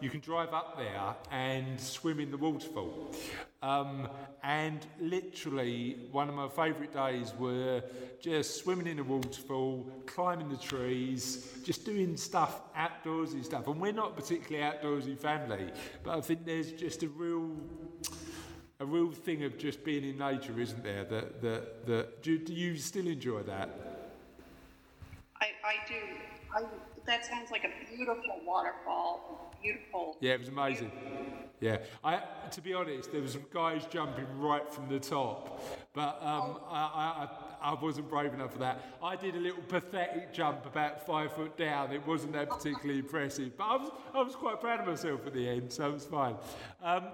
you 0.00 0.10
can 0.10 0.20
drive 0.20 0.52
up 0.52 0.76
there 0.76 1.14
and 1.30 1.80
swim 1.80 2.20
in 2.20 2.30
the 2.30 2.36
waterfall. 2.36 3.14
Um, 3.62 4.08
and 4.42 4.86
literally, 5.00 6.08
one 6.12 6.28
of 6.28 6.34
my 6.34 6.48
favourite 6.48 6.92
days 6.92 7.32
were 7.38 7.82
just 8.20 8.62
swimming 8.62 8.86
in 8.86 8.98
the 8.98 9.04
waterfall, 9.04 9.90
climbing 10.06 10.48
the 10.48 10.56
trees, 10.56 11.58
just 11.64 11.84
doing 11.84 12.16
stuff, 12.16 12.60
outdoorsy 12.74 13.44
stuff. 13.44 13.66
And 13.66 13.80
we're 13.80 13.92
not 13.92 14.16
particularly 14.16 14.64
outdoorsy 14.64 15.18
family, 15.18 15.72
but 16.04 16.16
I 16.16 16.20
think 16.20 16.44
there's 16.44 16.72
just 16.72 17.02
a 17.02 17.08
real, 17.08 17.50
a 18.78 18.86
real 18.86 19.10
thing 19.10 19.42
of 19.42 19.58
just 19.58 19.84
being 19.84 20.04
in 20.04 20.18
nature, 20.18 20.58
isn't 20.60 20.84
there? 20.84 21.04
That 21.04 21.42
that 21.42 21.86
that 21.86 22.22
do, 22.22 22.38
do 22.38 22.54
you 22.54 22.76
still 22.76 23.08
enjoy 23.08 23.42
that? 23.42 23.70
I, 25.40 25.46
I 25.64 25.88
do. 25.88 25.94
I, 26.54 26.62
that 27.08 27.24
sounds 27.24 27.50
like 27.50 27.64
a 27.64 27.96
beautiful 27.96 28.40
waterfall. 28.46 29.50
Beautiful. 29.60 30.16
Yeah, 30.20 30.34
it 30.34 30.40
was 30.40 30.48
amazing. 30.48 30.92
Yeah, 31.60 31.78
I 32.04 32.22
to 32.52 32.60
be 32.60 32.72
honest, 32.72 33.10
there 33.10 33.20
was 33.20 33.32
some 33.32 33.46
guys 33.52 33.84
jumping 33.90 34.26
right 34.38 34.72
from 34.72 34.88
the 34.88 35.00
top, 35.00 35.60
but 35.92 36.22
um, 36.22 36.58
I, 36.70 37.26
I 37.60 37.70
I 37.70 37.74
wasn't 37.74 38.08
brave 38.08 38.32
enough 38.32 38.52
for 38.52 38.58
that. 38.60 38.80
I 39.02 39.16
did 39.16 39.34
a 39.34 39.40
little 39.40 39.62
pathetic 39.62 40.32
jump 40.32 40.66
about 40.66 41.04
five 41.04 41.32
foot 41.32 41.56
down. 41.56 41.90
It 41.90 42.06
wasn't 42.06 42.34
that 42.34 42.50
particularly 42.50 43.00
impressive, 43.00 43.56
but 43.56 43.64
I 43.64 43.76
was 43.76 43.90
I 44.14 44.22
was 44.22 44.36
quite 44.36 44.60
proud 44.60 44.80
of 44.80 44.86
myself 44.86 45.26
at 45.26 45.34
the 45.34 45.48
end, 45.48 45.72
so 45.72 45.88
it 45.88 45.94
was 45.94 46.04
fine. 46.04 46.36
Um, 46.80 47.04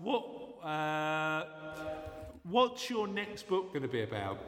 what 0.00 0.24
uh, 0.62 1.44
what's 2.44 2.88
your 2.88 3.08
next 3.08 3.48
book 3.48 3.72
going 3.72 3.82
to 3.82 3.88
be 3.88 4.02
about? 4.02 4.38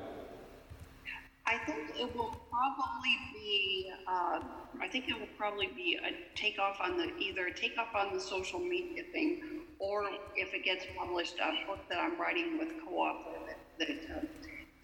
I 1.51 1.59
think 1.67 1.91
it 1.99 2.17
will 2.17 2.37
probably 2.49 3.17
be. 3.35 3.93
Uh, 4.07 4.41
I 4.81 4.87
think 4.87 5.09
it 5.09 5.19
will 5.19 5.35
probably 5.37 5.67
be 5.67 5.99
a 5.99 6.39
takeoff 6.39 6.77
on 6.81 6.97
the 6.97 7.13
either 7.19 7.51
takeoff 7.51 7.93
on 7.93 8.15
the 8.15 8.21
social 8.21 8.61
media 8.61 9.03
thing, 9.13 9.63
or 9.81 10.05
if 10.37 10.55
it 10.55 10.65
gets 10.65 10.85
published, 10.97 11.35
a 11.41 11.67
book 11.67 11.81
that 11.89 11.99
I'm 11.99 12.21
writing 12.21 12.57
with 12.57 12.69
co-author 12.85 13.37
that 13.49 13.59
that, 13.79 14.17
uh, 14.17 14.21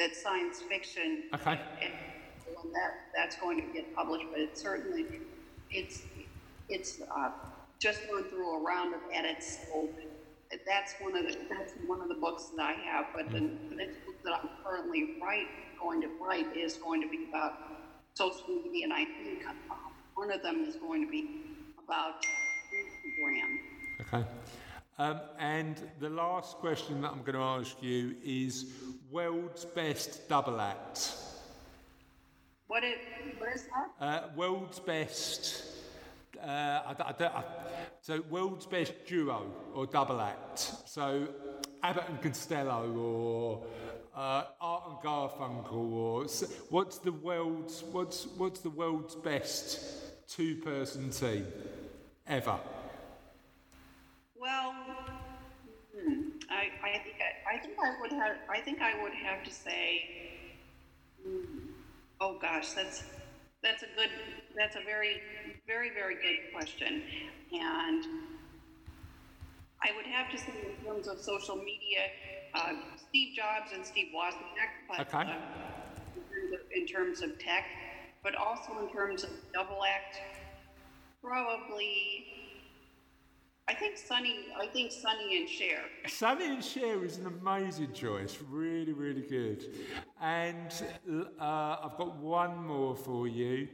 that 0.00 0.16
science 0.16 0.60
fiction. 0.68 1.24
Okay. 1.34 1.60
And 1.80 1.92
when 2.56 2.72
that 2.72 2.94
that's 3.14 3.36
going 3.36 3.60
to 3.60 3.72
get 3.72 3.94
published, 3.94 4.26
but 4.32 4.40
it's 4.40 4.60
certainly 4.60 5.06
it's 5.70 6.02
it's 6.68 7.00
uh, 7.16 7.30
just 7.78 8.00
going 8.08 8.24
through 8.24 8.56
a 8.56 8.64
round 8.64 8.92
of 8.92 9.00
edits. 9.12 9.58
So 9.68 9.88
that's 10.66 10.94
one 10.98 11.16
of 11.16 11.26
the 11.26 11.36
that's 11.48 11.74
one 11.86 12.00
of 12.00 12.08
the 12.08 12.14
books 12.14 12.50
that 12.56 12.62
I 12.62 12.72
have. 12.72 13.06
But 13.14 13.30
the, 13.30 13.38
the 13.70 13.76
next 13.76 14.04
book 14.04 14.16
that 14.24 14.40
I'm 14.42 14.48
currently 14.64 15.14
write 15.22 15.46
going 15.86 16.00
to 16.00 16.08
write 16.20 16.56
is 16.56 16.74
going 16.76 17.00
to 17.00 17.08
be 17.08 17.26
about 17.28 17.52
social 18.14 18.48
media, 18.64 18.84
and 18.84 18.92
I 18.92 19.04
think 19.04 19.44
one 20.14 20.32
of 20.32 20.42
them 20.42 20.64
is 20.68 20.74
going 20.76 21.04
to 21.04 21.10
be 21.10 21.22
about 21.84 22.14
Instagram. 22.80 23.50
Okay. 24.00 24.28
Um, 24.98 25.20
and 25.38 25.80
the 26.00 26.08
last 26.08 26.56
question 26.56 27.02
that 27.02 27.12
I'm 27.12 27.20
going 27.20 27.34
to 27.34 27.48
ask 27.60 27.80
you 27.82 28.16
is 28.24 28.72
world's 29.10 29.64
best 29.64 30.28
double 30.28 30.60
act. 30.60 31.14
What 32.66 32.82
it 32.82 32.98
what 33.38 33.54
is 33.54 33.64
that? 34.00 34.04
Uh, 34.04 34.28
world's 34.34 34.80
best. 34.80 35.64
Uh, 36.42 36.46
I, 36.46 36.94
I 36.98 37.26
I- 37.26 37.44
so 38.00 38.22
world's 38.30 38.66
best 38.66 38.92
duo 39.06 39.50
or 39.74 39.86
double 39.86 40.20
act. 40.20 40.58
So 40.86 41.28
Abbott 41.82 42.04
and 42.08 42.20
Costello 42.22 42.92
or 42.96 43.66
uh, 44.16 44.44
Garfunkel 45.02 45.92
or 45.92 46.24
s- 46.24 46.44
what's 46.70 46.98
the 46.98 47.12
world's 47.12 47.82
what's 47.92 48.26
what's 48.36 48.60
the 48.60 48.70
world's 48.70 49.14
best 49.14 50.28
two-person 50.28 51.10
team 51.10 51.46
ever? 52.26 52.58
Well, 54.38 54.74
hmm, 55.94 56.30
I, 56.50 56.68
I 56.88 56.98
think 57.02 57.16
I, 57.20 57.56
I 57.56 57.58
think 57.60 57.74
I 57.82 58.00
would 58.00 58.12
have 58.12 58.36
I 58.50 58.60
think 58.60 58.80
I 58.82 59.02
would 59.02 59.12
have 59.14 59.42
to 59.44 59.50
say, 59.50 60.02
hmm, 61.22 61.70
oh 62.20 62.38
gosh, 62.40 62.70
that's 62.72 63.04
that's 63.62 63.82
a 63.82 63.86
good 63.96 64.10
that's 64.56 64.76
a 64.76 64.84
very 64.84 65.20
very 65.66 65.90
very 65.90 66.14
good 66.16 66.52
question, 66.54 67.02
and 67.52 68.04
I 69.82 69.94
would 69.96 70.06
have 70.06 70.30
to 70.30 70.38
say 70.38 70.52
in 70.78 70.84
terms 70.84 71.06
of 71.08 71.18
social 71.20 71.56
media, 71.56 72.08
uh, 72.56 72.72
Steve 73.08 73.36
Jobs 73.36 73.70
and 73.74 73.84
Steve 73.84 74.08
Wozniak, 74.14 74.70
but 74.88 75.00
Okay. 75.00 75.30
uh, 75.30 75.36
in 76.16 76.22
terms 76.32 76.52
of- 76.54 76.72
in 76.72 76.86
terms 76.86 77.22
of 77.22 77.38
tech, 77.38 77.64
but 78.22 78.34
also 78.34 78.78
in 78.78 78.88
terms 78.92 79.22
of 79.24 79.30
double 79.52 79.84
act, 79.84 80.20
probably. 81.22 82.26
I 83.68 83.74
think 83.74 83.96
Sonny. 83.98 84.46
I 84.60 84.66
think 84.68 84.92
Sonny 84.92 85.38
and 85.38 85.48
Cher. 85.48 85.80
Sonny 86.06 86.46
and 86.46 86.62
Cher 86.64 87.04
is 87.04 87.18
an 87.18 87.26
amazing 87.26 87.92
choice, 87.92 88.38
really, 88.48 88.92
really 88.92 89.22
good. 89.22 89.64
And 90.20 90.70
uh, 91.40 91.76
I've 91.82 91.96
got 91.98 92.16
one 92.18 92.64
more 92.64 92.94
for 92.94 93.26
you. 93.26 93.66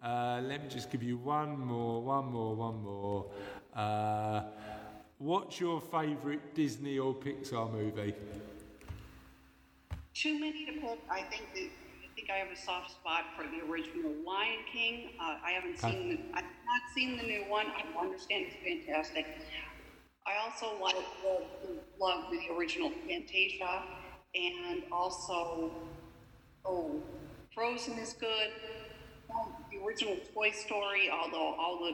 Uh, 0.00 0.40
let 0.44 0.62
me 0.62 0.68
just 0.68 0.88
give 0.92 1.02
you 1.02 1.18
one 1.18 1.58
more, 1.58 2.00
one 2.00 2.26
more, 2.26 2.54
one 2.54 2.80
more. 2.80 3.32
Uh, 3.74 4.42
what's 5.20 5.60
your 5.60 5.80
favourite 5.80 6.54
Disney 6.54 6.98
or 6.98 7.14
Pixar 7.14 7.70
movie? 7.70 8.14
Too 10.14 10.38
many 10.40 10.66
to 10.66 10.72
pick. 10.72 10.98
I 11.10 11.22
think 11.22 11.54
that 11.54 11.60
I 11.62 12.14
think 12.16 12.30
I 12.30 12.36
have 12.38 12.48
a 12.52 12.56
soft 12.56 12.90
spot 12.90 13.24
for 13.36 13.44
the 13.44 13.70
original 13.70 14.12
Lion 14.26 14.58
King. 14.70 15.10
Uh, 15.20 15.36
I 15.44 15.52
haven't 15.52 15.82
Okay. 15.82 15.92
seen. 15.92 16.08
The, 16.08 16.36
I've 16.38 16.44
not 16.44 16.82
seen 16.94 17.16
the 17.16 17.22
new 17.22 17.44
one. 17.48 17.66
I 17.66 17.84
understand 18.02 18.46
it's 18.48 18.86
fantastic. 18.86 19.26
I 20.26 20.32
also 20.44 20.78
like 20.82 20.96
love, 21.24 21.42
love 21.98 22.24
the 22.30 22.54
original 22.54 22.90
Fantasia, 23.08 23.82
and 24.34 24.82
also 24.92 25.70
oh, 26.64 27.00
Frozen 27.54 27.98
is 27.98 28.12
good. 28.14 28.50
Um, 29.30 29.54
The 29.70 29.78
original 29.84 30.16
Toy 30.34 30.50
Story, 30.50 31.08
although 31.10 31.54
all 31.54 31.78
the 31.78 31.92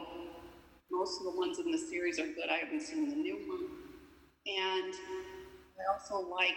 most 0.91 1.19
of 1.19 1.33
the 1.33 1.37
ones 1.37 1.59
in 1.59 1.71
the 1.71 1.77
series 1.77 2.19
are 2.19 2.27
good, 2.27 2.49
I 2.49 2.57
haven't 2.57 2.81
seen 2.81 3.09
the 3.09 3.15
new 3.15 3.35
one. 3.47 3.65
And 4.47 4.93
I 4.93 5.93
also 5.93 6.27
like 6.29 6.55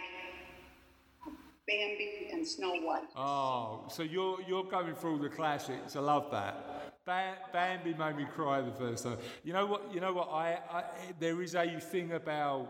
Bambi 1.67 2.29
and 2.31 2.47
Snow 2.47 2.73
White. 2.75 3.03
Oh, 3.15 3.85
so 3.89 4.03
you're 4.03 4.39
you're 4.47 4.63
going 4.63 4.95
through 4.95 5.19
the 5.19 5.29
classics. 5.29 5.95
I 5.95 5.99
love 5.99 6.31
that. 6.31 7.03
Ba- 7.05 7.37
Bambi 7.51 7.93
made 7.93 8.15
me 8.15 8.25
cry 8.25 8.61
the 8.61 8.71
first 8.71 9.03
time. 9.03 9.17
You 9.43 9.53
know 9.53 9.65
what? 9.65 9.93
You 9.93 9.99
know 9.99 10.13
what? 10.13 10.29
I, 10.31 10.59
I 10.71 10.83
there 11.19 11.41
is 11.41 11.55
a 11.55 11.79
thing 11.79 12.13
about 12.13 12.67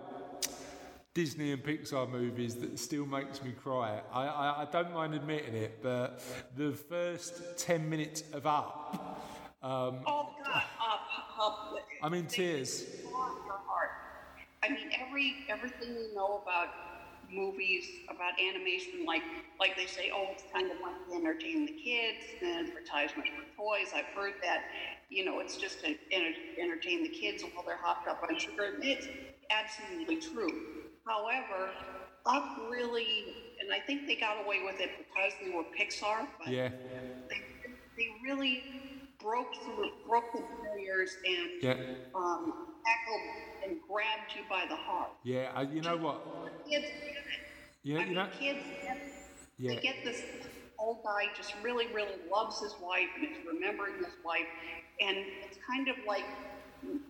Disney 1.14 1.52
and 1.52 1.64
Pixar 1.64 2.10
movies 2.10 2.56
that 2.56 2.80
still 2.80 3.06
makes 3.06 3.44
me 3.44 3.52
cry. 3.52 4.02
I, 4.14 4.26
I, 4.26 4.62
I 4.62 4.66
don't 4.72 4.94
mind 4.94 5.14
admitting 5.14 5.56
it, 5.56 5.80
but 5.84 6.22
the 6.56 6.72
first 6.72 7.58
ten 7.58 7.90
minutes 7.90 8.24
of 8.34 8.46
Up, 8.46 9.22
um, 9.64 10.00
Oh 10.08 10.34
God, 10.44 10.64
up, 10.80 11.02
up. 11.40 11.76
I'm 12.02 12.14
in 12.14 12.26
tears. 12.26 12.86
I 14.64 14.70
mean, 14.70 14.92
every 15.00 15.46
everything 15.50 15.90
you 15.90 16.14
know 16.14 16.42
about 16.44 16.70
movies, 17.32 17.86
about 18.10 18.34
animation, 18.40 19.06
like 19.06 19.24
like 19.60 19.76
they 19.78 19.86
say, 19.86 20.12
oh, 20.14 20.28
it's 20.32 20.44
kind 20.54 20.70
of 20.72 20.78
like 20.82 21.08
to 21.10 21.16
entertain 21.16 21.66
the 21.66 21.74
kids, 21.74 22.18
an 22.42 22.68
advertisement 22.68 23.28
for 23.30 23.44
toys. 23.56 23.92
I've 23.96 24.06
heard 24.16 24.34
that. 24.44 24.64
You 25.10 25.26
know, 25.26 25.40
it's 25.40 25.58
just 25.58 25.82
to 25.82 25.96
enter, 26.12 26.38
entertain 26.60 27.04
the 27.04 27.10
kids 27.10 27.44
while 27.44 27.64
they're 27.66 27.78
hopped 27.78 28.08
up 28.08 28.22
on 28.28 28.38
sugar. 28.40 28.76
And 28.76 28.84
It's 28.84 29.08
absolutely 29.50 30.18
true. 30.18 30.50
However, 31.06 31.70
Up 32.26 32.58
really, 32.70 33.58
and 33.62 33.74
I 33.74 33.80
think 33.80 34.08
they 34.08 34.16
got 34.16 34.46
away 34.46 34.62
with 34.64 34.80
it 34.80 34.92
because 35.00 35.34
they 35.44 35.50
were 35.50 35.64
Pixar. 35.78 36.28
But 36.38 36.54
Yeah, 36.54 36.70
they, 37.30 37.42
they 37.98 38.08
really 38.24 38.64
broke 39.22 39.54
through, 39.64 39.90
broke 40.08 40.32
the 40.34 40.42
barriers 40.64 41.16
and 41.26 41.50
Yeah. 41.62 41.76
um, 42.16 42.54
tackled 42.86 43.22
and 43.66 43.78
grabbed 43.88 44.36
you 44.36 44.44
by 44.50 44.66
the 44.68 44.76
heart. 44.76 45.12
Yeah, 45.24 45.52
I, 45.56 45.64
you 45.64 45.82
know 45.82 45.98
what? 45.98 46.24
Kids 46.70 46.86
get 46.86 47.10
it. 47.10 47.24
You 47.84 47.94
know, 47.96 48.00
I 48.00 48.04
you 48.04 48.08
mean, 48.08 48.16
know, 48.16 48.28
kids 48.40 48.60
get 48.84 48.98
it. 48.98 49.14
yeah. 49.58 49.76
They 49.76 49.82
get 49.82 49.96
this 50.04 50.24
old 50.80 51.04
guy 51.04 51.26
just 51.36 51.54
really, 51.64 51.88
really 51.88 52.16
loves 52.32 52.60
his 52.62 52.74
wife 52.82 53.08
and 53.16 53.26
is 53.26 53.38
remembering 53.46 53.96
his 53.96 54.14
wife, 54.26 54.48
and 55.00 55.18
it's 55.18 55.58
kind 55.70 55.88
of 55.88 55.96
like 56.08 56.26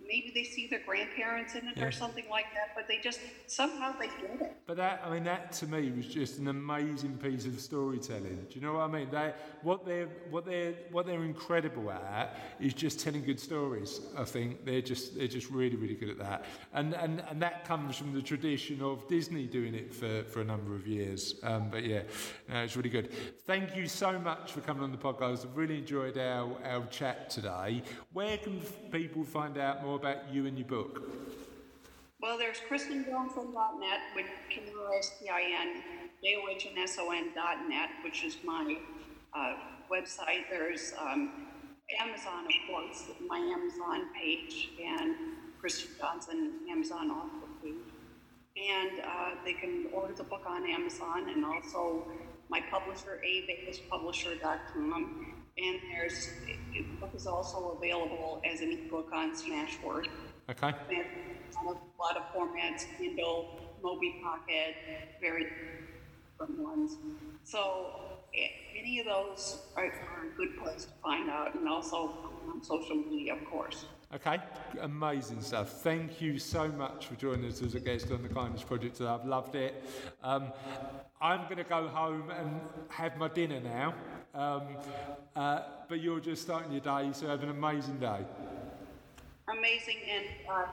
maybe 0.06 0.30
they 0.34 0.44
see 0.44 0.66
their 0.68 0.80
grandparents 0.86 1.54
in 1.54 1.66
it 1.68 1.76
Yeah. 1.76 1.86
or 1.86 1.92
something 1.92 2.24
like 2.30 2.46
that, 2.54 2.74
but 2.74 2.86
they 2.88 2.98
just 2.98 3.20
somehow 3.46 3.92
they 3.98 4.06
get 4.06 4.40
it. 4.40 4.56
But 4.66 4.76
that, 4.76 5.02
I 5.04 5.10
mean, 5.12 5.24
that 5.24 5.52
to 5.52 5.66
me 5.66 5.90
was 5.90 6.06
just 6.06 6.38
an 6.38 6.48
amazing 6.48 7.18
piece 7.18 7.46
of 7.46 7.58
storytelling. 7.60 8.46
Do 8.48 8.54
you 8.58 8.60
know 8.60 8.74
what 8.74 8.82
I 8.82 8.88
mean? 8.88 9.08
They, 9.10 9.32
what 9.62 9.84
they're, 9.84 10.08
what 10.30 10.44
they're, 10.46 10.74
what 10.90 11.06
they're 11.06 11.24
incredible 11.24 11.90
at 11.90 12.36
is 12.60 12.74
just 12.74 13.00
telling 13.00 13.24
good 13.24 13.40
stories. 13.40 14.00
I 14.16 14.24
think 14.24 14.64
they're 14.64 14.82
just, 14.82 15.16
they're 15.16 15.26
just 15.28 15.50
really, 15.50 15.76
really 15.76 15.94
good 15.94 16.10
at 16.10 16.18
that. 16.18 16.44
And 16.72 16.94
and, 16.94 17.22
and 17.30 17.40
that 17.42 17.64
comes 17.64 17.96
from 17.96 18.12
the 18.12 18.22
tradition 18.22 18.82
of 18.82 19.08
Disney 19.08 19.46
doing 19.46 19.74
it 19.74 19.92
for, 19.94 20.22
for 20.24 20.40
a 20.40 20.44
number 20.44 20.74
of 20.74 20.86
years. 20.86 21.36
Um, 21.42 21.68
but 21.70 21.84
yeah, 21.84 22.02
no, 22.48 22.62
it's 22.62 22.76
really 22.76 22.90
good. 22.90 23.12
Thank 23.46 23.74
you 23.76 23.86
so 23.88 24.18
much 24.18 24.52
for 24.52 24.60
coming 24.60 24.82
on 24.82 24.92
the 24.92 24.98
podcast. 24.98 25.44
I've 25.44 25.56
really 25.56 25.78
enjoyed 25.78 26.16
our, 26.18 26.56
our 26.64 26.86
chat 26.86 27.30
today. 27.30 27.82
Where 28.12 28.36
can 28.38 28.60
people 28.90 29.24
find 29.24 29.56
out 29.58 29.61
more 29.82 29.96
about 29.96 30.32
you 30.32 30.46
and 30.46 30.56
your 30.58 30.66
book? 30.66 31.02
Well, 32.20 32.38
there's 32.38 32.58
KristenJohnson.net, 32.70 34.00
which 34.14 34.26
K-R-S-T-I-N, 34.50 35.82
J-O-H-N-S-O-N 36.22 37.30
dot 37.34 37.68
net, 37.68 37.88
which 38.04 38.24
is 38.24 38.36
my 38.44 38.76
uh, 39.34 39.54
website. 39.90 40.44
There's 40.50 40.92
um, 41.00 41.48
Amazon, 42.00 42.46
of 42.46 42.52
course, 42.70 43.04
my 43.28 43.38
Amazon 43.38 44.06
page, 44.14 44.70
and 44.80 45.16
Kristen 45.60 45.90
Johnson 45.98 46.52
Amazon 46.70 47.10
author 47.10 47.48
page. 47.62 47.74
And 48.56 49.00
uh, 49.00 49.30
they 49.44 49.54
can 49.54 49.86
order 49.92 50.14
the 50.14 50.24
book 50.24 50.44
on 50.46 50.64
Amazon 50.68 51.28
and 51.28 51.44
also 51.44 52.06
my 52.48 52.60
publisher, 52.70 53.20
avegaspublisher.com. 53.26 55.31
And 55.58 55.80
there's, 55.90 56.30
the 56.72 56.82
book 57.00 57.10
is 57.14 57.26
also 57.26 57.76
available 57.78 58.40
as 58.50 58.60
an 58.60 58.72
ebook 58.72 59.10
on 59.12 59.34
Smashword. 59.34 60.06
Okay. 60.50 60.70
Have 60.70 61.66
a 61.66 62.00
lot 62.00 62.16
of 62.16 62.22
formats, 62.34 62.86
Kindle, 62.98 63.60
Mobi 63.82 64.22
Pocket, 64.22 64.74
very 65.20 65.46
different 66.38 66.58
ones. 66.58 66.96
So 67.44 68.18
eh, 68.34 68.48
any 68.78 69.00
of 69.00 69.06
those 69.06 69.62
are, 69.76 69.84
are 69.84 70.26
a 70.32 70.36
good 70.36 70.58
place 70.58 70.86
to 70.86 70.92
find 71.02 71.28
out, 71.28 71.54
and 71.54 71.68
also 71.68 72.14
on 72.48 72.62
social 72.62 72.96
media, 72.96 73.34
of 73.34 73.44
course. 73.44 73.84
Okay, 74.14 74.38
amazing 74.80 75.40
stuff. 75.40 75.70
Thank 75.82 76.20
you 76.20 76.38
so 76.38 76.68
much 76.68 77.06
for 77.06 77.14
joining 77.14 77.46
us 77.50 77.62
as 77.62 77.74
a 77.74 77.80
guest 77.80 78.10
on 78.10 78.22
the 78.22 78.28
Kindness 78.28 78.62
Project 78.62 78.96
today. 78.96 79.08
I've 79.08 79.24
loved 79.24 79.54
it. 79.54 79.82
Um, 80.22 80.52
I'm 81.22 81.44
going 81.44 81.58
to 81.58 81.64
go 81.64 81.86
home 81.86 82.30
and 82.30 82.60
have 82.88 83.16
my 83.16 83.28
dinner 83.28 83.60
now. 83.60 83.94
Um, 84.34 84.62
uh, 85.36 85.60
but 85.88 86.00
you're 86.00 86.18
just 86.18 86.42
starting 86.42 86.72
your 86.72 86.80
day, 86.80 87.10
so 87.12 87.28
have 87.28 87.44
an 87.44 87.50
amazing 87.50 87.98
day. 87.98 88.20
Amazing, 89.48 89.98
and 90.10 90.26
uh, 90.50 90.66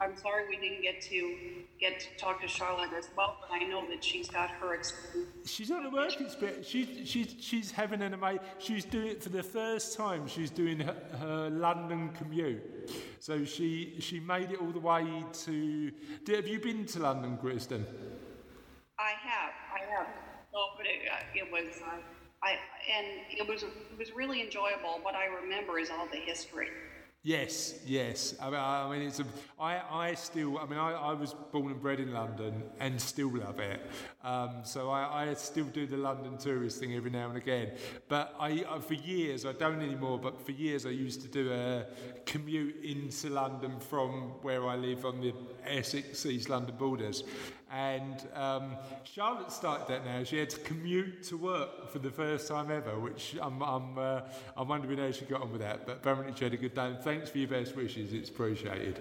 I'm 0.00 0.16
sorry 0.16 0.44
we 0.48 0.56
didn't 0.56 0.82
get 0.82 1.00
to 1.02 1.36
get 1.80 1.98
to 2.00 2.06
talk 2.18 2.40
to 2.42 2.48
Charlotte 2.48 2.90
as 2.96 3.08
well, 3.16 3.38
but 3.40 3.50
I 3.52 3.64
know 3.64 3.88
that 3.88 4.04
she's 4.04 4.28
got 4.28 4.50
her 4.50 4.74
experience. 4.74 5.50
She's 5.50 5.72
on 5.72 5.86
a 5.86 5.90
work 5.90 6.20
experience. 6.20 6.68
She's, 6.68 7.08
she's, 7.08 7.34
she's 7.40 7.70
having 7.72 8.00
an 8.00 8.14
amazing. 8.14 8.40
She's 8.58 8.84
doing 8.84 9.08
it 9.08 9.22
for 9.22 9.30
the 9.30 9.42
first 9.42 9.96
time. 9.96 10.28
She's 10.28 10.50
doing 10.50 10.78
her, 10.80 10.96
her 11.18 11.50
London 11.50 12.10
commute. 12.10 12.62
So 13.18 13.44
she 13.44 13.96
she 13.98 14.20
made 14.20 14.52
it 14.52 14.60
all 14.60 14.70
the 14.70 14.78
way 14.78 15.24
to. 15.44 15.92
Have 16.28 16.46
you 16.46 16.60
been 16.60 16.84
to 16.86 17.00
London, 17.00 17.38
Kristen? 17.38 17.84
I 18.98 19.12
have. 19.22 19.45
No, 20.56 20.68
but 20.74 20.86
it, 20.86 21.06
uh, 21.06 21.16
it 21.34 21.52
was, 21.52 21.82
uh, 21.82 21.96
I, 22.42 22.52
and 22.96 23.06
it 23.28 23.46
was, 23.46 23.62
it 23.62 23.98
was 23.98 24.12
really 24.12 24.40
enjoyable. 24.40 25.00
What 25.02 25.14
I 25.14 25.26
remember 25.26 25.78
is 25.78 25.90
all 25.90 26.08
the 26.10 26.16
history. 26.16 26.68
Yes, 27.22 27.80
yes. 27.84 28.34
I 28.40 28.44
mean, 28.46 28.60
I 28.60 28.90
mean 28.90 29.02
it's 29.02 29.20
a, 29.20 29.24
I, 29.60 29.82
I 29.90 30.14
still, 30.14 30.58
I 30.58 30.64
mean, 30.64 30.78
I, 30.78 30.92
I 30.92 31.12
was 31.12 31.34
born 31.52 31.72
and 31.72 31.82
bred 31.82 32.00
in 32.00 32.14
London 32.14 32.62
and 32.80 32.98
still 32.98 33.36
love 33.36 33.58
it. 33.58 33.80
Um, 34.24 34.60
so 34.62 34.90
I, 34.90 35.28
I 35.28 35.34
still 35.34 35.64
do 35.66 35.86
the 35.86 35.96
London 35.98 36.38
tourist 36.38 36.80
thing 36.80 36.94
every 36.94 37.10
now 37.10 37.28
and 37.28 37.36
again. 37.36 37.72
But 38.08 38.34
I, 38.38 38.62
uh, 38.62 38.78
for 38.78 38.94
years, 38.94 39.44
I 39.44 39.52
don't 39.52 39.82
anymore, 39.82 40.18
but 40.18 40.40
for 40.40 40.52
years 40.52 40.86
I 40.86 40.90
used 40.90 41.20
to 41.22 41.28
do 41.28 41.52
a 41.52 41.84
commute 42.24 42.82
into 42.82 43.28
London 43.28 43.78
from 43.78 44.34
where 44.42 44.66
I 44.66 44.76
live 44.76 45.04
on 45.04 45.20
the 45.20 45.34
Essex 45.66 46.24
East 46.24 46.48
London 46.48 46.76
borders. 46.78 47.24
And 47.70 48.22
um, 48.34 48.76
Charlotte 49.02 49.50
started 49.50 49.88
that 49.88 50.04
now. 50.04 50.22
She 50.22 50.38
had 50.38 50.50
to 50.50 50.60
commute 50.60 51.24
to 51.24 51.36
work 51.36 51.90
for 51.90 51.98
the 51.98 52.10
first 52.10 52.46
time 52.46 52.70
ever, 52.70 52.98
which 52.98 53.36
I'm, 53.42 53.60
I'm, 53.62 53.98
uh, 53.98 54.20
I'm 54.56 54.68
wondering 54.68 54.98
how 54.98 55.10
she 55.10 55.24
got 55.24 55.42
on 55.42 55.50
with 55.50 55.62
that. 55.62 55.84
But 55.84 55.96
apparently 55.96 56.32
she 56.36 56.44
had 56.44 56.54
a 56.54 56.56
good 56.56 56.74
day. 56.74 56.86
And 56.86 57.00
thanks 57.00 57.28
for 57.28 57.38
your 57.38 57.48
best 57.48 57.74
wishes. 57.74 58.12
It's 58.12 58.30
appreciated. 58.30 59.00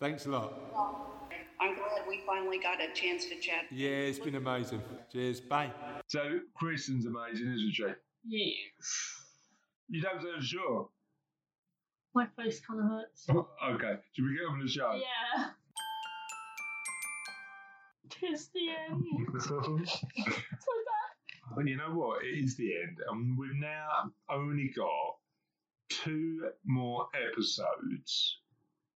Thanks 0.00 0.26
a 0.26 0.30
lot. 0.30 0.54
I'm 1.60 1.74
glad 1.74 2.02
we 2.08 2.22
finally 2.24 2.58
got 2.58 2.80
a 2.80 2.92
chance 2.94 3.26
to 3.26 3.38
chat. 3.40 3.64
Yeah, 3.70 3.88
it's 3.88 4.18
been 4.18 4.36
amazing. 4.36 4.80
Cheers. 5.12 5.40
Bye. 5.40 5.72
So 6.06 6.40
Kristen's 6.54 7.04
amazing, 7.04 7.52
isn't 7.52 7.72
she? 7.72 7.86
Yes. 8.26 9.24
You 9.88 10.00
don't 10.00 10.22
sound 10.22 10.42
sure. 10.42 10.88
My 12.14 12.26
face 12.36 12.60
kind 12.60 12.80
of 12.80 12.86
hurts. 12.86 13.26
Okay, 13.70 13.96
should 14.12 14.24
we 14.24 14.34
get 14.34 14.46
on 14.48 14.58
with 14.58 14.68
the 14.68 14.72
show? 14.72 14.92
Yeah. 14.94 15.44
Tis 18.20 18.48
the 18.48 18.70
end. 18.70 19.04
so 19.40 19.60
bad. 19.60 19.86
But 21.54 21.66
you 21.66 21.76
know 21.76 21.94
what? 21.94 22.24
It 22.24 22.38
is 22.44 22.56
the 22.56 22.74
end, 22.76 22.98
and 23.08 23.38
we've 23.38 23.54
now 23.54 24.12
only 24.30 24.68
got 24.76 25.16
two 25.88 26.50
more 26.64 27.08
episodes, 27.14 28.36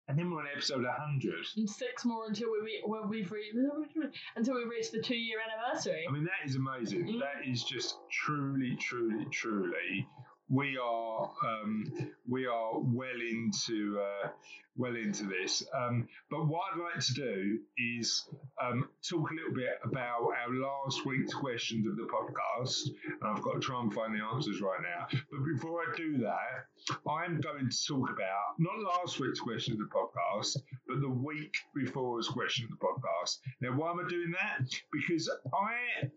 and 0.09 0.18
then 0.18 0.30
we're 0.30 0.40
on 0.40 0.46
episode 0.52 0.83
100. 0.85 1.35
And 1.56 1.70
six 1.70 2.04
more 2.04 2.26
until 2.26 2.50
we 2.50 2.59
re- 2.59 2.83
well, 2.85 3.06
we've 3.09 3.30
re- 3.30 3.52
until 4.37 4.54
we 4.56 4.64
reach 4.64 4.90
the 4.90 5.00
two 5.00 5.16
year 5.16 5.38
anniversary. 5.40 6.04
I 6.09 6.12
mean, 6.12 6.24
that 6.24 6.48
is 6.48 6.56
amazing. 6.56 7.06
Mm. 7.06 7.20
That 7.20 7.48
is 7.48 7.62
just 7.62 7.98
truly, 8.11 8.76
truly, 8.76 9.26
truly. 9.30 10.09
We 10.51 10.77
are 10.79 11.31
um, 11.47 11.93
we 12.29 12.47
are 12.47 12.73
well 12.79 13.21
into 13.21 14.01
uh, 14.01 14.29
well 14.77 14.97
into 14.97 15.25
this. 15.25 15.63
Um, 15.73 16.09
but 16.31 16.49
what 16.49 16.63
I'd 16.73 16.81
like 16.81 17.05
to 17.05 17.15
do 17.15 17.59
is 17.79 18.25
um, 18.61 18.89
talk 19.09 19.31
a 19.31 19.35
little 19.35 19.55
bit 19.55 19.79
about 19.85 20.33
our 20.43 20.53
last 20.53 21.07
week's 21.07 21.35
questions 21.35 21.87
of 21.87 21.97
the 21.97 22.03
podcast. 22.03 22.89
And 23.07 23.31
I've 23.31 23.43
got 23.43 23.55
to 23.55 23.61
try 23.61 23.81
and 23.81 23.93
find 23.93 24.15
the 24.15 24.25
answers 24.25 24.61
right 24.61 24.81
now. 24.83 25.07
But 25.31 25.45
before 25.55 25.83
I 25.83 25.97
do 25.97 26.19
that, 26.19 26.97
I'm 27.09 27.41
going 27.41 27.69
to 27.71 27.87
talk 27.87 28.11
about 28.11 28.59
not 28.59 28.75
last 28.81 29.21
week's 29.21 29.41
question 29.41 29.75
of 29.75 29.79
the 29.79 29.85
podcast, 29.85 30.57
but 30.89 31.01
the 31.01 31.09
week 31.09 31.55
before's 31.75 32.29
question 32.29 32.65
of 32.65 32.71
the 32.71 32.85
podcast. 32.85 33.39
Now, 33.61 33.77
why 33.77 33.91
am 33.91 34.01
I 34.01 34.09
doing 34.09 34.33
that? 34.33 34.69
Because 34.93 35.31
I 35.53 36.09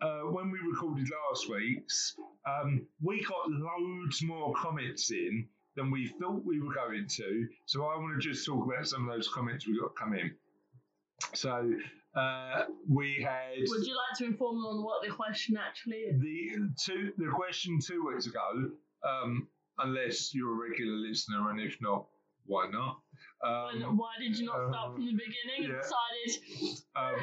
uh, 0.00 0.20
when 0.30 0.50
we 0.50 0.58
recorded 0.70 1.08
last 1.30 1.48
week's, 1.48 2.14
um, 2.46 2.86
we 3.02 3.24
got 3.24 3.48
loads 3.48 4.22
more 4.22 4.54
comments 4.54 5.10
in 5.10 5.48
than 5.74 5.90
we 5.90 6.08
thought 6.20 6.44
we 6.44 6.60
were 6.60 6.74
going 6.74 7.06
to. 7.06 7.46
So 7.66 7.84
I 7.84 7.96
want 7.96 8.20
to 8.20 8.28
just 8.28 8.46
talk 8.46 8.64
about 8.64 8.86
some 8.86 9.08
of 9.08 9.14
those 9.14 9.28
comments 9.28 9.66
we 9.66 9.78
got 9.78 9.94
come 9.96 10.14
in. 10.14 10.34
So 11.34 11.70
uh, 12.14 12.64
we 12.88 13.22
had 13.22 13.68
Would 13.68 13.86
you 13.86 13.94
like 13.94 14.18
to 14.18 14.24
inform 14.24 14.56
them 14.56 14.66
on 14.66 14.84
what 14.84 15.02
the 15.06 15.12
question 15.12 15.56
actually 15.56 15.96
is? 15.96 16.20
the 16.20 16.70
two 16.82 17.12
the 17.18 17.30
question 17.34 17.78
two 17.80 18.06
weeks 18.06 18.26
ago. 18.26 18.70
Um, 19.04 19.48
unless 19.78 20.34
you're 20.34 20.52
a 20.52 20.68
regular 20.68 20.96
listener, 20.96 21.50
and 21.50 21.60
if 21.60 21.76
not, 21.80 22.06
why 22.46 22.68
not? 22.70 23.00
Um, 23.44 23.96
why 23.96 24.12
did 24.20 24.38
you 24.38 24.46
not 24.46 24.68
start 24.70 24.88
um, 24.88 24.94
from 24.94 25.06
the 25.06 25.12
beginning 25.12 25.70
and 25.70 25.82
decided 25.82 26.78
um, 26.96 27.14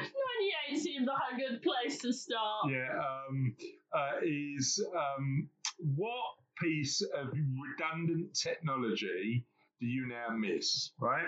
98 0.70 0.80
seems 0.80 1.06
like 1.06 1.32
a 1.32 1.36
good 1.36 1.62
place 1.62 1.98
to 1.98 2.12
start? 2.12 2.70
yeah, 2.70 2.88
um, 2.98 3.54
uh, 3.92 4.20
is 4.22 4.84
um, 4.96 5.48
what 5.96 6.34
piece 6.60 7.02
of 7.02 7.32
redundant 7.32 8.32
technology 8.34 9.44
do 9.80 9.86
you 9.86 10.06
now 10.06 10.34
miss, 10.34 10.92
right? 11.00 11.26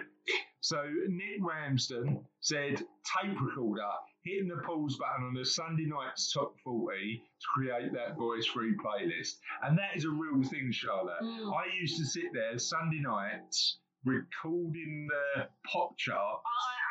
So 0.61 0.83
Nick 1.09 1.41
Ramsden 1.41 2.25
said 2.41 2.77
tape 2.77 3.41
recorder, 3.41 3.83
hitting 4.25 4.49
the 4.49 4.63
pause 4.65 4.97
button 4.97 5.27
on 5.27 5.37
a 5.37 5.45
Sunday 5.45 5.87
night's 5.87 6.33
top 6.33 6.55
40 6.65 7.23
to 7.41 7.47
create 7.55 7.93
that 7.93 8.17
voice 8.17 8.47
free 8.47 8.75
playlist. 8.77 9.37
And 9.63 9.79
that 9.79 9.97
is 9.97 10.05
a 10.05 10.11
real 10.11 10.43
thing, 10.49 10.71
Charlotte. 10.73 11.23
Mm. 11.23 11.53
I 11.55 11.75
used 11.81 11.99
to 11.99 12.05
sit 12.05 12.33
there 12.33 12.59
Sunday 12.59 13.01
nights 13.01 13.79
recording 14.07 15.09
the 15.11 15.49
pop 15.71 15.99
chart. 15.99 16.41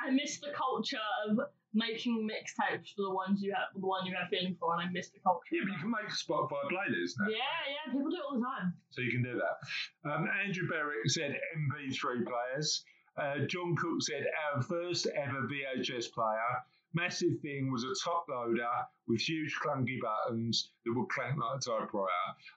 I, 0.03 0.07
I 0.07 0.11
miss 0.11 0.39
the 0.39 0.51
culture 0.55 0.97
of 1.27 1.39
making 1.73 2.27
mixtapes 2.27 2.93
for 2.95 3.03
the 3.03 3.11
ones 3.11 3.41
you 3.41 3.53
have, 3.53 3.67
the 3.73 3.87
one 3.87 4.05
you 4.05 4.13
have 4.15 4.29
feeling 4.29 4.55
for, 4.59 4.73
and 4.73 4.87
I 4.87 4.91
missed 4.91 5.13
the 5.13 5.19
culture. 5.19 5.47
Yeah, 5.51 5.61
but 5.65 5.73
you 5.73 5.79
can 5.79 5.91
make 5.91 6.07
a 6.07 6.11
Spotify 6.11 6.63
playlist 6.71 7.13
now. 7.19 7.29
Yeah, 7.29 7.37
yeah, 7.67 7.91
people 7.91 8.09
do 8.09 8.17
it 8.17 8.23
all 8.27 8.39
the 8.39 8.45
time. 8.45 8.73
So 8.91 9.01
you 9.01 9.11
can 9.11 9.23
do 9.23 9.39
that. 9.39 10.09
Um, 10.09 10.27
Andrew 10.45 10.67
Berwick 10.67 11.07
said 11.07 11.35
MP3 11.57 12.25
players. 12.25 12.83
Uh, 13.17 13.45
John 13.47 13.75
Cook 13.75 14.01
said 14.01 14.25
our 14.53 14.61
first 14.61 15.07
ever 15.15 15.47
VHS 15.47 16.11
player. 16.11 16.63
Massive 16.93 17.39
thing 17.41 17.71
was 17.71 17.83
a 17.83 17.93
top 18.03 18.25
loader 18.29 18.67
with 19.07 19.19
huge 19.19 19.53
clunky 19.61 19.99
buttons 19.99 20.71
that 20.85 20.93
would 20.93 21.09
clank 21.09 21.37
like 21.37 21.57
a 21.57 21.59
typewriter. 21.59 22.11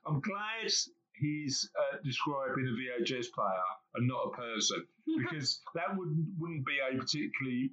I'm 0.06 0.20
glad 0.20 0.70
he's 1.20 1.68
uh, 1.78 1.96
describing 2.04 2.66
a 2.66 3.02
VHS 3.02 3.26
player 3.34 3.68
and 3.94 4.06
not 4.08 4.26
a 4.26 4.30
person 4.36 4.84
because 5.18 5.60
that 5.74 5.96
wouldn't 5.96 6.26
wouldn't 6.38 6.64
be 6.66 6.78
a 6.78 6.96
particularly 6.98 7.70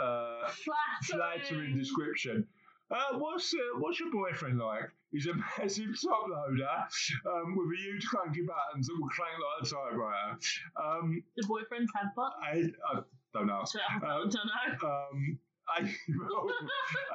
uh, 0.00 0.48
Flattering. 0.48 1.38
flattering 1.42 1.78
description. 1.78 2.46
Uh, 2.90 3.18
what's 3.18 3.54
uh, 3.54 3.78
what's 3.78 4.00
your 4.00 4.10
boyfriend 4.10 4.58
like? 4.58 4.90
He's 5.12 5.26
a 5.26 5.34
massive 5.58 5.90
top 6.02 6.28
loader 6.28 6.68
um, 7.26 7.56
with 7.56 7.68
a 7.68 7.82
huge 7.82 8.06
clunky 8.06 8.46
buttons 8.46 8.86
that 8.86 8.96
will 8.98 9.08
clank 9.08 9.34
like 9.38 9.62
a 9.62 9.90
typewriter. 9.90 10.38
Um, 10.80 11.22
Do 11.36 11.48
boyfriends 11.48 11.86
have 11.96 12.14
butt? 12.16 12.32
I, 12.42 12.64
I 12.92 13.00
don't 13.34 13.46
know. 13.46 13.64
I 14.02 14.08
don't 14.08 14.34
know. 14.34 14.88
Um, 14.88 15.38
Abel, 15.78 16.50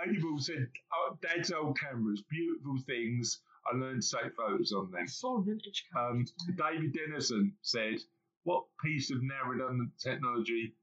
Abel 0.08 0.40
said, 0.40 0.68
oh, 0.94 1.18
Dad's 1.22 1.52
old 1.52 1.78
cameras, 1.78 2.24
beautiful 2.30 2.78
things. 2.88 3.42
I 3.72 3.76
learned 3.76 4.02
to 4.04 4.18
take 4.24 4.36
photos 4.36 4.72
on 4.74 4.92
them. 4.92 5.08
So 5.08 5.42
vintage 5.42 5.86
Um. 5.98 6.26
David 6.58 6.94
Dennison 6.94 7.54
said, 7.62 7.96
What 8.44 8.64
piece 8.84 9.12
of 9.12 9.22
now 9.24 9.50
redundant 9.50 9.92
technology 10.00 10.76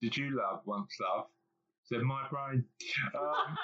did 0.00 0.16
you 0.16 0.36
love 0.36 0.60
once, 0.66 0.94
love? 1.00 1.26
Said 1.84 2.02
my 2.02 2.26
brain. 2.30 2.64
Um, 3.14 3.56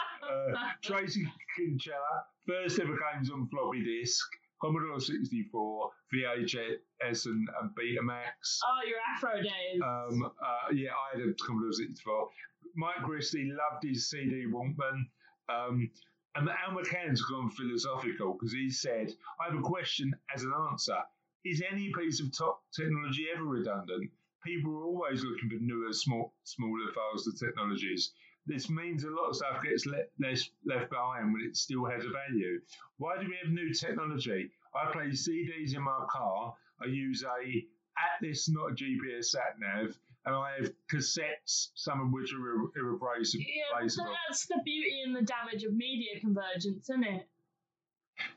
uh, 0.52 0.58
Tracy 0.82 1.24
Kinchella, 1.58 2.22
first 2.46 2.78
ever 2.80 2.98
games 3.14 3.30
on 3.30 3.48
floppy 3.48 3.82
disk, 3.82 4.26
Commodore 4.60 5.00
64, 5.00 5.90
VHS 6.12 7.26
and, 7.26 7.48
and 7.60 7.70
Betamax. 7.70 8.58
oh, 8.66 8.88
your 8.88 8.98
Afro 9.14 9.40
days. 9.40 9.80
Um, 9.82 10.24
uh, 10.24 10.72
yeah, 10.74 10.90
I 10.90 11.18
had 11.18 11.26
a 11.28 11.32
Commodore 11.44 11.72
64. 11.72 12.28
Mike 12.76 13.02
Christie 13.04 13.50
loved 13.50 13.84
his 13.84 14.10
CD 14.10 14.44
Walkman. 14.52 15.06
Um, 15.48 15.90
and 16.34 16.48
Al 16.48 16.76
McCann's 16.76 17.22
gone 17.22 17.50
philosophical 17.50 18.34
because 18.34 18.52
he 18.52 18.70
said, 18.70 19.12
I 19.40 19.50
have 19.50 19.58
a 19.58 19.62
question 19.62 20.14
as 20.34 20.44
an 20.44 20.52
answer. 20.70 20.98
Is 21.44 21.62
any 21.70 21.92
piece 21.92 22.20
of 22.20 22.36
top 22.36 22.62
technology 22.74 23.26
ever 23.34 23.44
redundant? 23.44 24.10
People 24.44 24.76
are 24.76 24.84
always 24.84 25.24
looking 25.24 25.48
for 25.48 25.56
newer, 25.56 25.92
small, 25.92 26.34
smaller, 26.44 26.92
faster 26.92 27.32
technologies. 27.32 28.12
This 28.46 28.70
means 28.70 29.04
a 29.04 29.10
lot 29.10 29.30
of 29.30 29.36
stuff 29.36 29.62
gets 29.62 29.84
le- 29.86 30.06
less 30.18 30.48
left 30.64 30.90
behind 30.90 31.32
when 31.32 31.42
it 31.42 31.56
still 31.56 31.84
has 31.86 32.04
a 32.04 32.10
value. 32.10 32.60
Why 32.96 33.20
do 33.20 33.26
we 33.26 33.36
have 33.42 33.52
new 33.52 33.74
technology? 33.74 34.50
I 34.74 34.90
play 34.92 35.08
CDs 35.10 35.74
in 35.74 35.82
my 35.82 36.06
car. 36.08 36.54
I 36.80 36.86
use 36.86 37.24
a 37.24 37.66
Atlas, 38.16 38.48
not 38.48 38.72
a 38.72 38.74
GPS 38.74 39.26
sat 39.26 39.56
nav, 39.58 39.98
and 40.26 40.34
I 40.34 40.52
have 40.60 40.72
cassettes, 40.92 41.68
some 41.74 42.00
of 42.00 42.10
which 42.12 42.32
are 42.32 42.38
irre- 42.38 42.70
irreplaceable. 42.76 43.44
yeah, 43.48 43.64
but 43.72 44.06
that's 44.28 44.46
the 44.46 44.60
beauty 44.64 45.02
and 45.04 45.14
the 45.16 45.22
damage 45.22 45.64
of 45.64 45.72
media 45.74 46.20
convergence, 46.20 46.88
isn't 46.90 47.04
it? 47.04 47.28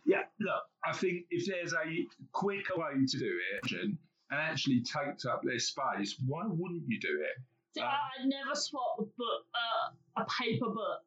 Yeah, 0.05 0.23
look, 0.39 0.63
I 0.85 0.93
think 0.93 1.25
if 1.31 1.47
there's 1.47 1.73
a 1.73 2.07
quicker 2.33 2.75
way 2.77 3.05
to 3.05 3.17
do 3.17 3.39
it 3.55 3.71
and 3.73 3.97
actually 4.31 4.81
takes 4.81 5.25
up 5.25 5.41
less 5.43 5.65
space, 5.65 6.15
why 6.27 6.43
wouldn't 6.45 6.83
you 6.87 6.99
do 6.99 7.19
it? 7.21 7.41
See, 7.73 7.81
Um, 7.81 7.87
I'd 7.89 8.25
never 8.27 8.53
swap 8.53 8.97
a 8.99 9.03
book, 9.03 9.45
uh, 9.55 10.21
a 10.21 10.25
paper 10.25 10.69
book, 10.69 11.01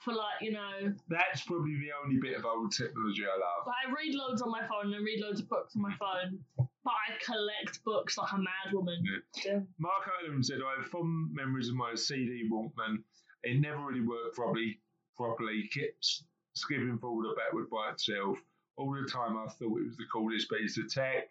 for 0.00 0.12
like 0.12 0.42
you 0.42 0.52
know. 0.52 0.92
That's 1.08 1.42
probably 1.42 1.76
the 1.76 1.90
only 2.04 2.18
bit 2.20 2.36
of 2.36 2.44
old 2.44 2.72
technology 2.72 3.24
I 3.24 3.38
love. 3.38 3.64
But 3.64 3.74
I 3.86 3.92
read 3.92 4.14
loads 4.14 4.42
on 4.42 4.50
my 4.50 4.66
phone 4.66 4.92
and 4.92 5.04
read 5.04 5.20
loads 5.20 5.40
of 5.40 5.48
books 5.48 5.74
on 5.76 5.82
my 5.82 5.94
phone. 5.94 6.44
But 6.84 6.94
I 6.94 7.24
collect 7.24 7.84
books 7.84 8.18
like 8.18 8.32
a 8.32 8.38
mad 8.38 8.72
woman. 8.72 9.04
Yeah. 9.44 9.60
Mark 9.78 10.10
Olam 10.24 10.44
said, 10.44 10.58
I 10.66 10.80
have 10.80 10.90
fond 10.90 11.32
memories 11.32 11.68
of 11.68 11.76
my 11.76 11.94
CD 11.94 12.48
Walkman. 12.50 13.04
It 13.44 13.60
never 13.60 13.78
really 13.78 14.00
worked 14.00 14.34
properly, 14.34 14.80
properly, 15.16 15.68
kept 15.68 16.22
skipping 16.54 16.98
forward 16.98 17.26
or 17.26 17.36
backward 17.36 17.70
by 17.70 17.90
itself. 17.92 18.38
All 18.76 18.92
the 18.92 19.08
time 19.08 19.36
I 19.36 19.48
thought 19.48 19.78
it 19.78 19.86
was 19.86 19.96
the 19.96 20.06
coolest 20.12 20.50
piece 20.50 20.76
of 20.78 20.92
tech. 20.92 21.28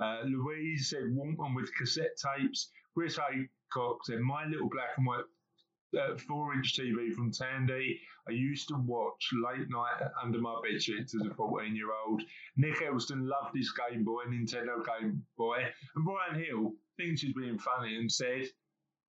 Uh, 0.00 0.22
Louise 0.24 0.90
said, 0.90 1.04
Walkman 1.04 1.54
with 1.56 1.74
cassette 1.76 2.16
tapes. 2.16 2.70
Chris 2.94 3.16
Haycock 3.16 4.04
said, 4.04 4.20
My 4.20 4.46
little 4.46 4.68
black 4.68 4.90
and 4.96 5.06
white 5.06 5.24
uh, 5.98 6.16
four 6.16 6.54
inch 6.54 6.76
TV 6.78 7.12
from 7.12 7.30
Tandy. 7.30 8.00
I 8.28 8.32
used 8.32 8.68
to 8.68 8.76
watch 8.76 9.30
late 9.44 9.68
night 9.68 10.08
under 10.22 10.38
my 10.38 10.60
bedsheets 10.64 11.14
as 11.14 11.26
a 11.28 11.34
14 11.34 11.74
year 11.74 11.88
old. 12.06 12.22
Nick 12.56 12.82
Elston 12.82 13.26
loved 13.26 13.56
his 13.56 13.72
Game 13.72 14.04
Boy, 14.04 14.24
Nintendo 14.28 14.84
Game 14.86 15.24
Boy. 15.36 15.64
And 15.96 16.04
Brian 16.04 16.42
Hill 16.42 16.72
thinks 16.96 17.22
he's 17.22 17.34
being 17.34 17.58
funny 17.58 17.96
and 17.96 18.10
said, 18.10 18.46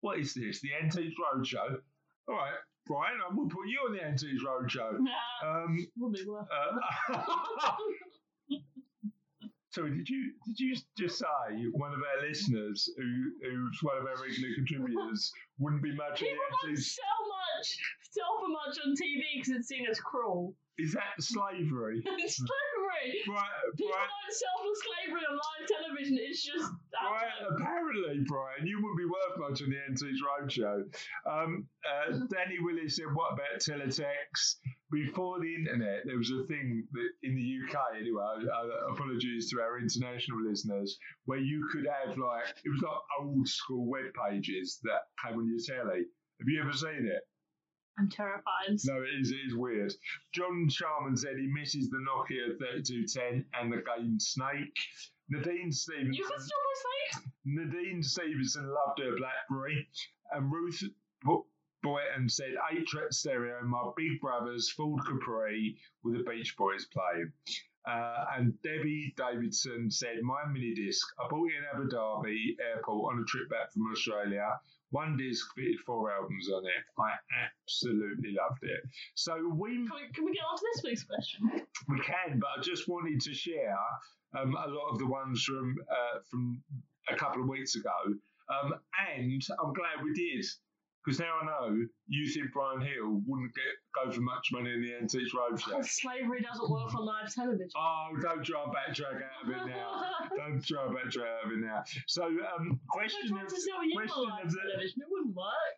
What 0.00 0.18
is 0.18 0.34
this? 0.34 0.60
The 0.60 0.70
Antiques 0.82 1.14
Roadshow? 1.20 1.78
All 2.28 2.34
right, 2.36 2.54
Brian, 2.86 3.18
I 3.28 3.34
will 3.34 3.48
put 3.48 3.68
you 3.68 3.78
on 3.86 3.94
the 3.94 4.02
Antiques 4.02 4.42
Roadshow. 4.42 4.98
Nah, 5.00 5.10
Um, 5.66 5.86
uh, 7.12 7.16
Sorry, 9.74 9.90
did 9.90 10.08
you 10.08 10.30
did 10.46 10.60
you 10.60 10.76
just 10.96 11.18
say 11.18 11.66
one 11.72 11.90
of 11.92 11.98
our 11.98 12.28
listeners, 12.28 12.88
who 12.96 13.32
who's 13.42 13.78
one 13.82 13.98
of 13.98 14.06
our 14.06 14.22
regular 14.22 14.54
contributors, 14.54 15.32
wouldn't 15.58 15.82
be 15.82 15.92
much 15.96 16.20
People 16.20 16.38
antiques? 16.62 16.94
sell 16.94 17.18
much, 17.26 17.76
for 18.38 18.52
much 18.52 18.78
on 18.86 18.94
TV 18.94 19.18
because 19.34 19.50
it's 19.58 19.66
seen 19.66 19.84
as 19.90 19.98
cruel. 19.98 20.54
Is 20.78 20.92
that 20.92 21.18
slavery? 21.18 22.02
it's 22.06 22.36
slavery. 22.36 23.18
Brian, 23.26 23.50
People 23.74 23.90
Brian, 23.90 24.10
don't 24.14 24.34
sell 24.34 24.58
for 24.62 24.74
slavery 24.86 25.22
on 25.26 25.34
live 25.34 25.66
television. 25.66 26.18
It's 26.20 26.44
just 26.44 26.70
Brian, 26.94 27.42
apparently, 27.50 28.22
Brian, 28.26 28.66
you 28.66 28.78
wouldn't 28.78 28.98
be 28.98 29.06
worth 29.06 29.50
much 29.50 29.62
on 29.62 29.70
the 29.70 29.78
Antiques 29.90 30.22
Roadshow. 30.22 30.86
Um, 31.26 31.66
uh, 31.82 32.12
Danny 32.30 32.58
Willis 32.60 32.94
said, 32.94 33.10
"What 33.12 33.32
about 33.34 33.58
teletext?" 33.58 34.62
Before 34.90 35.40
the 35.40 35.54
internet, 35.54 36.02
there 36.04 36.18
was 36.18 36.30
a 36.30 36.44
thing 36.46 36.86
that 36.92 37.08
in 37.22 37.34
the 37.34 37.58
UK, 37.64 37.96
anyway. 37.98 38.46
Uh, 38.46 38.92
apologies 38.92 39.50
to 39.50 39.60
our 39.60 39.78
international 39.78 40.42
listeners, 40.42 40.98
where 41.24 41.38
you 41.38 41.68
could 41.72 41.86
have 41.86 42.16
like 42.18 42.44
it 42.64 42.70
was 42.70 42.82
like 42.82 43.00
old 43.20 43.48
school 43.48 43.86
web 43.86 44.12
pages 44.28 44.78
that 44.82 45.02
came 45.24 45.38
on 45.38 45.48
your 45.48 45.58
telly. 45.58 46.04
Have 46.40 46.48
you 46.48 46.60
ever 46.60 46.72
seen 46.72 47.06
it? 47.06 47.22
I'm 47.98 48.08
terrified. 48.08 48.76
No, 48.84 49.02
it 49.02 49.20
is, 49.20 49.30
it 49.30 49.40
is 49.46 49.54
weird. 49.54 49.92
John 50.34 50.68
Sharman 50.68 51.16
said 51.16 51.36
he 51.38 51.46
misses 51.46 51.90
the 51.90 51.98
Nokia 51.98 52.58
3210 52.58 53.44
and 53.54 53.72
the 53.72 53.82
game 53.82 54.18
Snake. 54.18 54.76
Nadine 55.30 55.72
Stevenson. 55.72 56.12
You 56.12 56.24
can 56.24 56.40
still 56.40 56.58
play 56.64 57.10
Snake. 57.12 57.32
Nadine 57.46 58.02
Stevenson 58.02 58.66
loved 58.66 58.98
her 59.00 59.16
Blackberry, 59.16 59.86
and 60.32 60.52
Ruth 60.52 60.82
Bo- 61.84 61.90
Boyton 61.94 62.28
said 62.28 62.54
eight 62.72 62.86
track 62.86 63.12
stereo. 63.12 63.62
My 63.64 63.90
big 63.96 64.20
brother's 64.20 64.70
Ford 64.70 65.00
Capri 65.06 65.76
with 66.02 66.16
the 66.16 66.24
Beach 66.30 66.56
Boys 66.56 66.86
playing. 66.86 67.32
Uh, 67.86 68.24
and 68.36 68.54
Debbie 68.62 69.12
Davidson 69.16 69.90
said, 69.90 70.22
My 70.22 70.40
mini 70.50 70.74
disc. 70.74 71.06
I 71.20 71.28
bought 71.28 71.50
it 71.50 71.54
in 71.58 71.64
Abu 71.74 71.88
Dhabi 71.88 72.56
airport 72.74 73.14
on 73.14 73.20
a 73.20 73.24
trip 73.24 73.50
back 73.50 73.72
from 73.72 73.82
Australia. 73.92 74.58
One 74.90 75.16
disc 75.16 75.46
fitted 75.54 75.78
four 75.84 76.10
albums 76.12 76.48
on 76.50 76.64
it. 76.64 76.84
I 76.98 77.12
absolutely 77.44 78.34
loved 78.40 78.62
it. 78.62 78.80
So 79.16 79.34
we 79.54 79.74
Can 79.74 79.82
we, 79.82 80.12
can 80.14 80.24
we 80.24 80.32
get 80.32 80.44
on 80.50 80.56
to 80.56 80.64
this 80.74 80.82
week's 80.84 81.04
question? 81.04 81.66
we 81.88 82.00
can, 82.00 82.38
but 82.38 82.48
I 82.58 82.62
just 82.62 82.88
wanted 82.88 83.20
to 83.20 83.34
share 83.34 83.76
um, 84.38 84.54
a 84.56 84.68
lot 84.68 84.90
of 84.92 84.98
the 84.98 85.06
ones 85.06 85.42
from 85.44 85.76
uh, 85.90 86.20
from 86.30 86.62
a 87.10 87.16
couple 87.16 87.42
of 87.42 87.48
weeks 87.48 87.74
ago, 87.74 87.90
um, 88.48 88.72
and 89.10 89.42
I'm 89.62 89.72
glad 89.74 90.02
we 90.02 90.12
did 90.14 90.46
because 91.04 91.20
now 91.20 91.32
I 91.42 91.44
know 91.44 91.86
you 92.08 92.30
think 92.30 92.52
Brian 92.52 92.80
Hill 92.80 93.20
wouldn't 93.26 93.52
get 93.54 93.64
go 93.94 94.10
for 94.10 94.20
much 94.20 94.48
money 94.52 94.72
in 94.72 94.80
the 94.80 94.94
Antiques 94.94 95.32
Roadshow. 95.34 95.84
Slavery 95.88 96.40
doesn't 96.40 96.70
work 96.70 96.94
on 96.94 97.04
live 97.04 97.32
television. 97.32 97.70
Oh, 97.76 98.08
don't 98.20 98.44
try 98.44 98.62
and 98.62 98.72
backtrack 98.72 99.20
out 99.20 99.44
of 99.44 99.50
it 99.50 99.66
now. 99.66 100.02
Don't 100.36 100.64
try 100.64 100.86
and 100.86 100.96
backtrack 100.96 101.28
out 101.28 101.46
of 101.46 101.52
it 101.52 101.58
now. 101.58 101.84
So, 102.06 102.24
um, 102.24 102.80
question 102.88 103.36
of, 103.36 103.48
to 103.48 103.60
sell 103.60 103.84
you 103.84 103.92
question 103.96 104.24
of 104.42 104.50
the, 104.50 104.58
television. 104.58 105.02
It 105.02 105.08
wouldn't 105.10 105.36
work. 105.36 105.74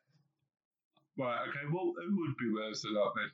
right, 1.18 1.48
okay, 1.48 1.66
well, 1.72 1.92
who 1.96 2.16
would 2.20 2.36
be 2.38 2.52
worth 2.52 2.82
a 2.84 2.92
lot 2.92 3.12
then? 3.16 3.30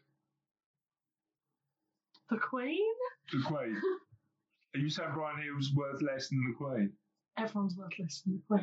The 2.31 2.39
Queen? 2.39 2.95
The 3.33 3.43
Queen. 3.45 3.81
Are 4.75 4.79
you 4.79 4.89
saying 4.89 5.11
Brian 5.13 5.43
Hill's 5.43 5.71
worth 5.75 6.01
less 6.01 6.29
than 6.31 6.43
the 6.49 6.55
Queen? 6.57 6.93
Everyone's 7.39 7.77
worth 7.77 7.99
listening 7.99 8.43
to. 8.49 8.59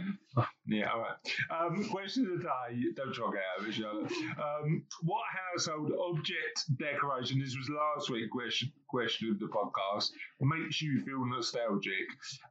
Yeah, 0.68 0.92
all 0.92 1.02
right. 1.02 1.18
Um, 1.50 1.90
question 1.90 2.28
of 2.28 2.38
the 2.38 2.44
day. 2.44 2.92
Don't 2.96 3.14
try 3.14 3.26
to 3.26 3.32
get 3.32 3.42
out 3.56 3.62
of 3.62 3.68
it, 3.68 3.74
Charlotte. 3.74 4.12
Um, 4.38 4.84
what 5.02 5.24
household 5.52 5.92
object 6.00 6.78
decoration, 6.78 7.40
this 7.40 7.58
was 7.58 7.70
last 7.70 8.10
week's 8.12 8.32
question, 8.32 8.72
question 8.88 9.32
of 9.32 9.40
the 9.40 9.48
podcast, 9.48 10.12
makes 10.40 10.82
you 10.82 11.02
feel 11.04 11.26
nostalgic? 11.26 12.08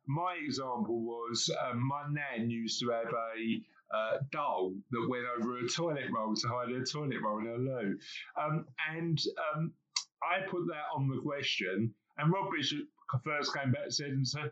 My 0.06 0.36
example 0.44 1.00
was 1.00 1.48
um, 1.64 1.86
my 1.86 2.02
nan 2.10 2.50
used 2.50 2.80
to 2.80 2.90
have 2.90 3.12
a 3.12 3.60
uh, 3.96 4.18
doll 4.32 4.74
that 4.90 5.08
went 5.08 5.24
over 5.38 5.58
a 5.58 5.68
toilet 5.68 6.10
roll 6.12 6.34
to 6.34 6.48
hide 6.48 6.70
her 6.70 6.84
toilet 6.84 7.22
roll 7.22 7.38
in 7.38 7.46
her 7.46 7.58
loo. 7.58 7.98
Um, 8.36 8.66
and 8.92 9.20
um, 9.54 9.72
I 10.22 10.40
put 10.48 10.66
that 10.66 10.84
on 10.94 11.08
the 11.08 11.20
question, 11.22 11.94
and 12.18 12.32
Rob 12.32 12.50
Bishop 12.50 12.80
first 13.24 13.54
came 13.54 13.70
back 13.70 13.84
and 13.84 13.94
said, 13.94 14.08
and 14.08 14.26
said, 14.26 14.50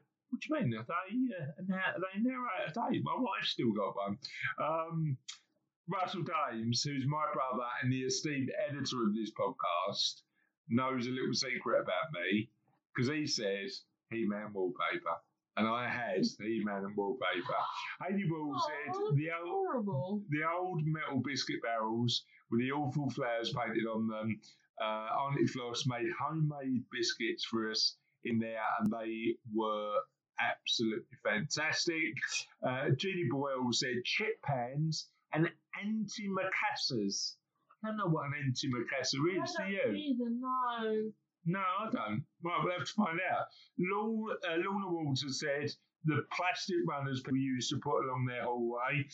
what 0.48 0.60
do 0.60 0.64
you 0.64 0.70
mean? 0.70 0.78
Are 0.78 0.86
they, 0.86 1.34
uh, 1.44 1.62
now, 1.68 1.92
they 1.96 2.20
narrate 2.22 2.68
a 2.68 2.72
day? 2.72 3.00
My 3.02 3.14
wife's 3.16 3.50
still 3.50 3.72
got 3.72 3.94
one. 3.96 4.18
Um, 4.62 5.16
Russell 5.88 6.22
Daems, 6.24 6.82
who's 6.82 7.06
my 7.06 7.26
brother 7.32 7.64
and 7.82 7.92
the 7.92 8.02
esteemed 8.02 8.50
editor 8.68 9.04
of 9.04 9.14
this 9.14 9.30
podcast, 9.38 10.22
knows 10.68 11.06
a 11.06 11.10
little 11.10 11.34
secret 11.34 11.80
about 11.80 12.12
me 12.12 12.50
because 12.94 13.08
he 13.10 13.26
says 13.26 13.82
He-Man 14.10 14.52
wallpaper. 14.52 15.16
And 15.56 15.66
I 15.66 15.88
had 15.88 16.24
He-Man 16.40 16.84
and 16.84 16.96
wallpaper. 16.96 17.54
Ball 18.28 18.52
Oh, 18.54 18.68
said 18.68 19.16
the 19.16 19.28
old, 19.40 19.48
horrible. 19.48 20.22
the 20.30 20.42
old 20.48 20.82
metal 20.84 21.20
biscuit 21.24 21.62
barrels 21.62 22.24
with 22.50 22.60
the 22.60 22.72
awful 22.72 23.08
flowers 23.10 23.52
painted 23.54 23.86
on 23.86 24.08
them. 24.08 24.40
Uh, 24.82 25.08
Auntie 25.24 25.46
Floss 25.46 25.86
made 25.86 26.06
homemade 26.20 26.84
biscuits 26.92 27.44
for 27.44 27.70
us 27.70 27.96
in 28.24 28.38
there, 28.38 28.60
and 28.80 28.92
they 28.92 29.36
were 29.54 29.94
absolutely 30.40 31.16
fantastic. 31.22 32.14
Uh, 32.66 32.90
Judy 32.96 33.28
Boyle 33.30 33.72
said 33.72 34.04
chip 34.04 34.40
pans 34.42 35.08
and 35.32 35.50
antimacassars. 35.84 37.34
I 37.84 37.88
don't 37.88 37.96
know 37.98 38.06
what 38.06 38.26
an 38.26 38.32
antimacassar 38.52 39.42
is, 39.42 39.56
do 39.58 39.72
you? 39.72 39.92
either, 39.94 40.30
no. 40.30 41.12
No, 41.48 41.60
I 41.60 41.90
don't. 41.92 42.24
Well, 42.42 42.60
we'll 42.64 42.72
have 42.72 42.86
to 42.86 42.92
find 42.94 43.20
out. 43.30 43.46
Lorna, 43.78 44.34
uh, 44.48 44.56
Lorna 44.56 44.88
Walter 44.88 45.28
said 45.28 45.70
the 46.04 46.24
plastic 46.32 46.76
runners 46.88 47.20
people 47.20 47.38
used 47.38 47.70
to 47.70 47.78
put 47.78 48.04
along 48.04 48.26
their 48.26 48.42
hallway. 48.44 49.06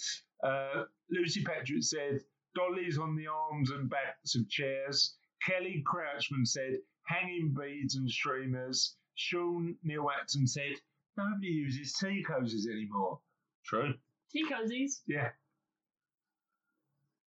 Uh, 0.42 0.84
Lucy 1.10 1.44
Pattrick 1.44 1.84
said 1.84 2.20
dollies 2.54 2.98
on 2.98 3.16
the 3.16 3.26
arms 3.26 3.70
and 3.70 3.88
backs 3.90 4.34
of 4.34 4.48
chairs. 4.48 5.16
Kellie 5.46 5.82
Crouchman 5.86 6.46
said 6.46 6.78
hanging 7.06 7.54
beads 7.58 7.96
and 7.96 8.10
streamers. 8.10 8.96
Sean 9.14 9.76
Neil 9.82 10.04
Watson 10.04 10.46
said 10.46 10.72
nobody 11.16 11.46
uses 11.48 11.94
tea 11.94 12.24
cozies 12.28 12.66
anymore. 12.70 13.18
True. 13.66 13.94
Tea 14.32 14.44
cozies. 14.50 15.00
Yeah. 15.06 15.28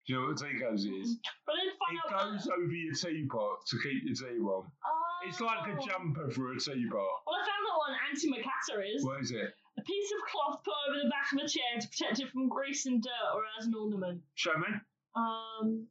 Do 0.05 0.13
you 0.13 0.19
know 0.19 0.27
what 0.27 0.41
a 0.41 0.43
tea 0.43 0.59
cozy 0.59 0.89
is? 0.91 1.17
But 1.45 1.55
then 1.55 1.71
find 1.79 1.97
It 1.97 2.13
out 2.13 2.31
goes 2.33 2.47
over 2.49 2.71
your 2.73 2.93
teapot 2.93 3.65
to 3.67 3.77
keep 3.81 4.03
your 4.03 4.15
tea 4.15 4.39
warm. 4.39 4.67
Oh. 4.85 5.27
It's 5.27 5.39
like 5.39 5.65
a 5.67 5.79
jumper 5.87 6.29
for 6.31 6.51
a 6.51 6.59
teapot. 6.59 6.91
Well, 7.25 7.35
I 7.39 7.45
found 7.47 7.63
out 7.71 7.77
what 7.77 7.91
an 7.91 7.99
antimacassar 8.11 8.83
is. 8.95 9.05
What 9.05 9.21
is 9.21 9.31
it? 9.31 9.53
A 9.77 9.81
piece 9.81 10.11
of 10.11 10.27
cloth 10.29 10.61
put 10.65 10.73
over 10.89 10.99
the 11.03 11.09
back 11.09 11.31
of 11.31 11.39
a 11.45 11.47
chair 11.47 11.79
to 11.79 11.87
protect 11.87 12.19
it 12.19 12.29
from 12.29 12.49
grease 12.49 12.85
and 12.85 13.01
dirt 13.01 13.31
or 13.33 13.43
as 13.57 13.65
an 13.67 13.73
ornament. 13.75 14.21
Show 14.35 14.57
me. 14.57 14.67
Um, 15.15 15.87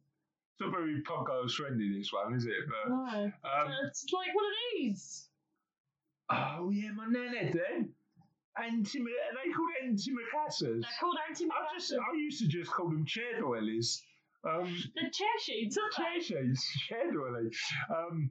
It's 0.53 0.61
not 0.61 0.71
very 0.71 1.01
podcast 1.01 1.53
friendly, 1.55 1.97
this 1.97 2.13
one, 2.13 2.35
is 2.35 2.45
it? 2.45 2.53
But 2.69 2.89
no. 2.93 3.31
um, 3.33 3.71
it's 3.87 4.05
like 4.13 4.35
one 4.35 4.45
of 4.45 4.51
these. 4.77 5.27
Oh 6.29 6.69
yeah, 6.71 6.91
my 6.91 7.05
nan 7.07 7.35
had 7.35 7.53
them. 7.53 7.89
Anti, 8.63 8.99
they 8.99 9.51
called 9.51 9.69
antimacassars? 9.83 10.81
They're 10.81 10.89
called 10.99 11.17
I 11.27 11.31
antimacassars. 11.31 11.79
just, 11.79 11.93
I 11.93 12.15
used 12.15 12.39
to 12.41 12.47
just 12.47 12.71
call 12.71 12.87
them 12.89 13.05
chair 13.05 13.39
doilies. 13.39 14.01
Um, 14.45 14.75
They're 14.95 15.09
chair 15.09 15.27
sheets, 15.41 15.77
aren't 15.77 15.93
chair 15.93 16.21
sheets, 16.21 16.79
chair 16.87 17.11
doily. 17.11 17.49
Um, 17.89 18.29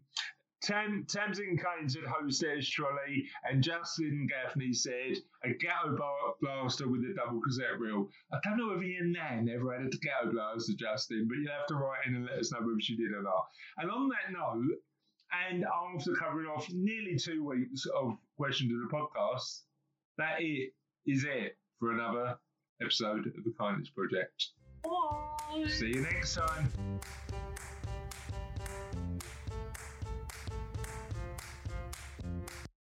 Tam, 0.62 1.04
Tamsin 1.08 1.56
Caine 1.58 1.88
said 1.88 2.04
hostess 2.06 2.68
trolley, 2.68 3.26
and 3.50 3.64
Justin 3.64 4.28
Gaffney 4.30 4.72
said 4.72 5.16
a 5.42 5.48
ghetto 5.54 5.96
bar- 5.96 6.34
blaster 6.40 6.88
with 6.88 7.00
a 7.00 7.14
double 7.16 7.40
cassette 7.40 7.80
reel. 7.80 8.08
I 8.32 8.38
don't 8.44 8.58
know 8.58 8.68
whether 8.68 8.84
your 8.84 9.04
nan 9.06 9.48
ever 9.52 9.72
had 9.72 9.86
a 9.86 9.90
ghetto 9.90 10.30
blaster, 10.30 10.74
Justin, 10.78 11.26
but 11.28 11.38
you'll 11.38 11.50
have 11.50 11.66
to 11.66 11.74
write 11.74 12.06
in 12.06 12.14
and 12.14 12.26
let 12.26 12.38
us 12.38 12.52
know 12.52 12.60
whether 12.60 12.78
she 12.80 12.96
did 12.96 13.10
or 13.12 13.22
not. 13.22 13.46
And 13.78 13.90
on 13.90 14.08
that 14.10 14.30
note, 14.30 14.78
and 15.32 15.64
after 15.64 16.12
covering 16.14 16.46
off 16.46 16.68
nearly 16.72 17.16
two 17.16 17.44
weeks 17.44 17.86
of 17.86 18.16
questions 18.36 18.72
of 18.72 18.88
the 18.88 18.94
podcast, 18.94 19.62
that 20.18 20.40
it 20.40 20.72
is 21.06 21.24
it 21.24 21.56
for 21.78 21.92
another 21.92 22.36
episode 22.80 23.26
of 23.26 23.44
the 23.44 23.52
Kindness 23.58 23.90
Project. 23.90 24.48
Bye. 24.84 25.66
See 25.68 25.88
you 25.88 26.02
next 26.02 26.36
time. 26.36 27.00